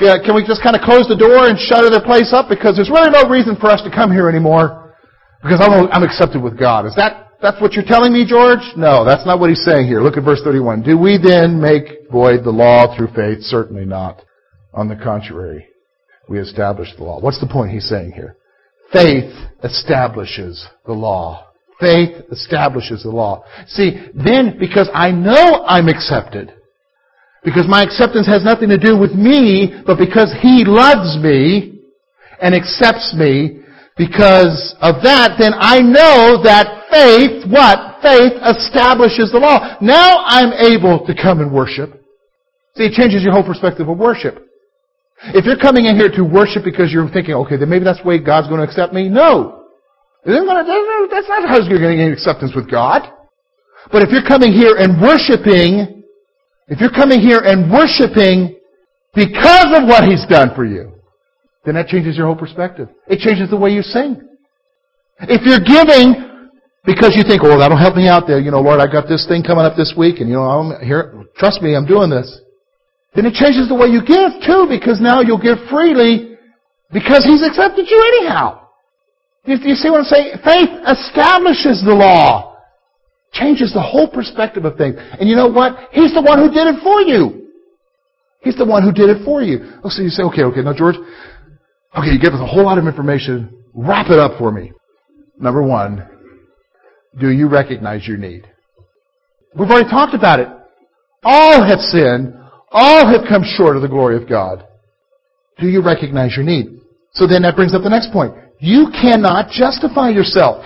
Uh, 0.00 0.20
can 0.20 0.36
we 0.36 0.44
just 0.44 0.62
kind 0.62 0.76
of 0.76 0.82
close 0.84 1.08
the 1.08 1.16
door 1.16 1.48
and 1.48 1.56
shutter 1.56 1.88
the 1.88 2.00
place 2.04 2.32
up? 2.32 2.48
Because 2.48 2.76
there's 2.76 2.92
really 2.92 3.08
no 3.08 3.28
reason 3.28 3.56
for 3.56 3.68
us 3.72 3.80
to 3.84 3.90
come 3.92 4.12
here 4.12 4.28
anymore. 4.28 4.96
Because 5.42 5.60
I'm, 5.60 5.88
I'm 5.88 6.04
accepted 6.04 6.40
with 6.40 6.60
God. 6.60 6.84
Is 6.84 6.94
that, 6.96 7.32
that's 7.40 7.60
what 7.60 7.72
you're 7.72 7.88
telling 7.88 8.12
me, 8.12 8.28
George? 8.28 8.60
No, 8.76 9.04
that's 9.04 9.24
not 9.24 9.40
what 9.40 9.48
he's 9.48 9.64
saying 9.64 9.88
here. 9.88 10.00
Look 10.00 10.16
at 10.16 10.24
verse 10.24 10.40
31. 10.44 10.82
Do 10.84 10.96
we 10.96 11.16
then 11.16 11.60
make 11.60 12.08
void 12.12 12.44
the 12.44 12.52
law 12.52 12.96
through 12.96 13.16
faith? 13.16 13.40
Certainly 13.44 13.86
not. 13.86 14.20
On 14.72 14.88
the 14.88 14.96
contrary, 14.96 15.66
we 16.28 16.38
establish 16.38 16.88
the 16.96 17.04
law. 17.04 17.20
What's 17.20 17.40
the 17.40 17.48
point 17.48 17.72
he's 17.72 17.88
saying 17.88 18.12
here? 18.12 18.36
Faith 18.92 19.32
establishes 19.64 20.66
the 20.86 20.92
law. 20.92 21.49
Faith 21.80 22.24
establishes 22.30 23.02
the 23.02 23.10
law. 23.10 23.42
See, 23.66 23.98
then 24.14 24.56
because 24.58 24.88
I 24.92 25.10
know 25.10 25.64
I'm 25.66 25.88
accepted, 25.88 26.52
because 27.42 27.66
my 27.66 27.82
acceptance 27.82 28.26
has 28.26 28.44
nothing 28.44 28.68
to 28.68 28.78
do 28.78 28.98
with 28.98 29.12
me, 29.12 29.82
but 29.86 29.98
because 29.98 30.32
He 30.42 30.64
loves 30.66 31.16
me 31.16 31.80
and 32.42 32.54
accepts 32.54 33.14
me, 33.16 33.60
because 33.96 34.74
of 34.80 35.02
that, 35.02 35.36
then 35.38 35.52
I 35.56 35.80
know 35.80 36.40
that 36.44 36.88
faith, 36.90 37.44
what? 37.50 38.00
Faith 38.02 38.32
establishes 38.44 39.32
the 39.32 39.38
law. 39.38 39.76
Now 39.80 40.24
I'm 40.24 40.52
able 40.52 41.04
to 41.06 41.14
come 41.14 41.40
and 41.40 41.52
worship. 41.52 41.92
See, 42.76 42.84
it 42.84 42.92
changes 42.92 43.22
your 43.22 43.32
whole 43.32 43.44
perspective 43.44 43.88
of 43.88 43.98
worship. 43.98 44.46
If 45.34 45.44
you're 45.44 45.58
coming 45.58 45.84
in 45.84 45.96
here 45.96 46.08
to 46.16 46.22
worship 46.24 46.64
because 46.64 46.92
you're 46.92 47.08
thinking, 47.10 47.34
okay, 47.34 47.56
then 47.56 47.68
maybe 47.68 47.84
that's 47.84 48.00
the 48.00 48.08
way 48.08 48.18
God's 48.18 48.48
going 48.48 48.60
to 48.60 48.66
accept 48.66 48.94
me, 48.94 49.08
no. 49.08 49.59
That's 50.24 51.28
not 51.28 51.48
how 51.48 51.58
you're 51.60 51.80
going 51.80 51.96
to 51.96 52.04
get 52.04 52.12
acceptance 52.12 52.52
with 52.54 52.70
God. 52.70 53.10
But 53.90 54.02
if 54.02 54.10
you're 54.10 54.26
coming 54.26 54.52
here 54.52 54.76
and 54.76 55.00
worshiping, 55.00 56.04
if 56.68 56.80
you're 56.80 56.92
coming 56.92 57.20
here 57.20 57.40
and 57.40 57.72
worshiping 57.72 58.60
because 59.14 59.72
of 59.74 59.88
what 59.88 60.04
He's 60.04 60.24
done 60.28 60.54
for 60.54 60.64
you, 60.64 60.92
then 61.64 61.74
that 61.74 61.88
changes 61.88 62.16
your 62.16 62.26
whole 62.26 62.36
perspective. 62.36 62.88
It 63.08 63.18
changes 63.20 63.50
the 63.50 63.56
way 63.56 63.70
you 63.70 63.82
sing. 63.82 64.20
If 65.20 65.44
you're 65.44 65.60
giving 65.60 66.30
because 66.84 67.12
you 67.14 67.22
think, 67.22 67.42
oh, 67.44 67.58
that'll 67.58 67.76
help 67.76 67.96
me 67.96 68.08
out 68.08 68.24
there, 68.26 68.40
you 68.40 68.50
know, 68.50 68.60
Lord, 68.60 68.80
I 68.80 68.90
got 68.90 69.06
this 69.06 69.26
thing 69.28 69.42
coming 69.42 69.64
up 69.64 69.76
this 69.76 69.92
week, 69.96 70.20
and 70.20 70.28
you 70.28 70.36
know, 70.36 70.48
I'm 70.48 70.80
here, 70.84 71.24
trust 71.36 71.60
me, 71.60 71.76
I'm 71.76 71.84
doing 71.86 72.08
this. 72.08 72.40
Then 73.14 73.26
it 73.26 73.34
changes 73.34 73.68
the 73.68 73.74
way 73.74 73.88
you 73.88 74.00
give 74.00 74.40
too, 74.46 74.64
because 74.68 75.00
now 75.00 75.20
you'll 75.20 75.42
give 75.42 75.58
freely 75.68 76.38
because 76.92 77.24
He's 77.24 77.42
accepted 77.42 77.86
you 77.88 78.00
anyhow. 78.16 78.68
You, 79.44 79.56
you 79.62 79.74
see 79.74 79.90
what 79.90 80.00
I'm 80.00 80.04
saying? 80.04 80.32
Faith 80.44 80.68
establishes 80.86 81.82
the 81.84 81.94
law. 81.94 82.56
Changes 83.32 83.72
the 83.72 83.82
whole 83.82 84.08
perspective 84.08 84.64
of 84.64 84.76
things. 84.76 84.96
And 84.98 85.28
you 85.28 85.36
know 85.36 85.48
what? 85.48 85.88
He's 85.92 86.12
the 86.12 86.22
one 86.22 86.38
who 86.38 86.50
did 86.50 86.66
it 86.66 86.82
for 86.82 87.00
you. 87.00 87.48
He's 88.42 88.56
the 88.56 88.64
one 88.64 88.82
who 88.82 88.92
did 88.92 89.08
it 89.10 89.24
for 89.24 89.42
you. 89.42 89.78
Oh, 89.84 89.88
so 89.88 90.02
you 90.02 90.08
say, 90.08 90.22
okay, 90.24 90.42
okay, 90.42 90.62
now 90.62 90.74
George, 90.74 90.96
okay, 90.96 92.10
you 92.10 92.18
give 92.20 92.32
us 92.32 92.40
a 92.40 92.46
whole 92.46 92.64
lot 92.64 92.78
of 92.78 92.86
information. 92.86 93.64
Wrap 93.74 94.06
it 94.10 94.18
up 94.18 94.38
for 94.38 94.50
me. 94.50 94.72
Number 95.38 95.62
one, 95.62 96.06
do 97.18 97.30
you 97.30 97.48
recognize 97.48 98.06
your 98.06 98.16
need? 98.16 98.46
We've 99.54 99.68
already 99.68 99.88
talked 99.88 100.14
about 100.14 100.40
it. 100.40 100.48
All 101.22 101.62
have 101.64 101.80
sinned. 101.80 102.34
All 102.70 103.06
have 103.06 103.28
come 103.28 103.42
short 103.44 103.76
of 103.76 103.82
the 103.82 103.88
glory 103.88 104.16
of 104.16 104.28
God. 104.28 104.66
Do 105.58 105.66
you 105.66 105.82
recognize 105.82 106.36
your 106.36 106.44
need? 106.44 106.80
So 107.12 107.26
then 107.26 107.42
that 107.42 107.56
brings 107.56 107.74
up 107.74 107.82
the 107.82 107.90
next 107.90 108.12
point. 108.12 108.34
You 108.60 108.88
cannot 108.92 109.50
justify 109.50 110.10
yourself. 110.10 110.64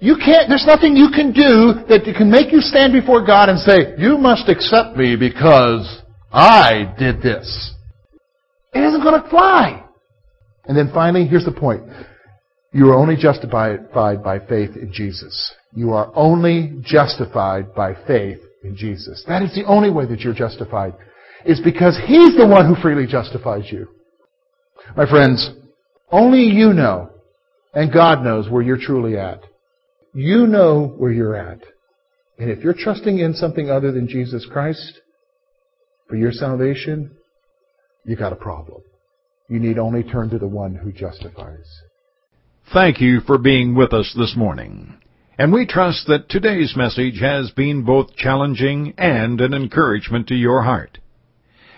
You 0.00 0.16
can't, 0.16 0.48
there's 0.48 0.66
nothing 0.66 0.94
you 0.94 1.08
can 1.12 1.32
do 1.32 1.82
that 1.88 2.04
can 2.16 2.30
make 2.30 2.52
you 2.52 2.60
stand 2.60 2.92
before 2.92 3.26
God 3.26 3.48
and 3.48 3.58
say, 3.58 3.94
you 3.98 4.16
must 4.16 4.48
accept 4.48 4.96
me 4.96 5.16
because 5.16 6.02
I 6.30 6.94
did 6.98 7.20
this. 7.20 7.74
It 8.74 8.80
isn't 8.80 9.02
going 9.02 9.20
to 9.20 9.28
fly. 9.28 9.84
And 10.66 10.76
then 10.76 10.90
finally, 10.94 11.26
here's 11.26 11.46
the 11.46 11.52
point. 11.52 11.82
You 12.72 12.90
are 12.90 12.96
only 12.96 13.16
justified 13.16 13.90
by 13.92 14.38
faith 14.38 14.76
in 14.76 14.92
Jesus. 14.92 15.54
You 15.74 15.92
are 15.94 16.12
only 16.14 16.78
justified 16.82 17.74
by 17.74 17.94
faith 18.06 18.38
in 18.62 18.76
Jesus. 18.76 19.24
That 19.26 19.42
is 19.42 19.54
the 19.54 19.64
only 19.64 19.90
way 19.90 20.06
that 20.06 20.20
you're 20.20 20.34
justified. 20.34 20.92
Is 21.46 21.60
because 21.60 21.98
He's 22.06 22.36
the 22.36 22.46
one 22.46 22.66
who 22.66 22.80
freely 22.80 23.06
justifies 23.06 23.72
you. 23.72 23.88
My 24.96 25.08
friends, 25.08 25.50
only 26.10 26.42
you 26.44 26.72
know, 26.72 27.10
and 27.74 27.92
God 27.92 28.22
knows 28.22 28.48
where 28.48 28.62
you're 28.62 28.80
truly 28.80 29.16
at. 29.16 29.42
You 30.14 30.46
know 30.46 30.94
where 30.96 31.12
you're 31.12 31.36
at. 31.36 31.60
And 32.38 32.50
if 32.50 32.64
you're 32.64 32.74
trusting 32.74 33.18
in 33.18 33.34
something 33.34 33.70
other 33.70 33.92
than 33.92 34.08
Jesus 34.08 34.46
Christ 34.50 35.00
for 36.08 36.16
your 36.16 36.32
salvation, 36.32 37.10
you 38.04 38.16
got 38.16 38.32
a 38.32 38.36
problem. 38.36 38.82
You 39.48 39.58
need 39.58 39.78
only 39.78 40.02
turn 40.02 40.30
to 40.30 40.38
the 40.38 40.48
one 40.48 40.74
who 40.74 40.92
justifies. 40.92 41.66
Thank 42.72 43.00
you 43.00 43.20
for 43.20 43.38
being 43.38 43.74
with 43.74 43.92
us 43.92 44.14
this 44.16 44.34
morning. 44.36 44.98
And 45.38 45.52
we 45.52 45.66
trust 45.66 46.06
that 46.08 46.28
today's 46.28 46.74
message 46.76 47.20
has 47.20 47.50
been 47.52 47.84
both 47.84 48.16
challenging 48.16 48.94
and 48.98 49.40
an 49.40 49.54
encouragement 49.54 50.26
to 50.28 50.34
your 50.34 50.62
heart. 50.62 50.98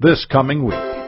this 0.00 0.26
coming 0.30 0.64
week. 0.64 0.99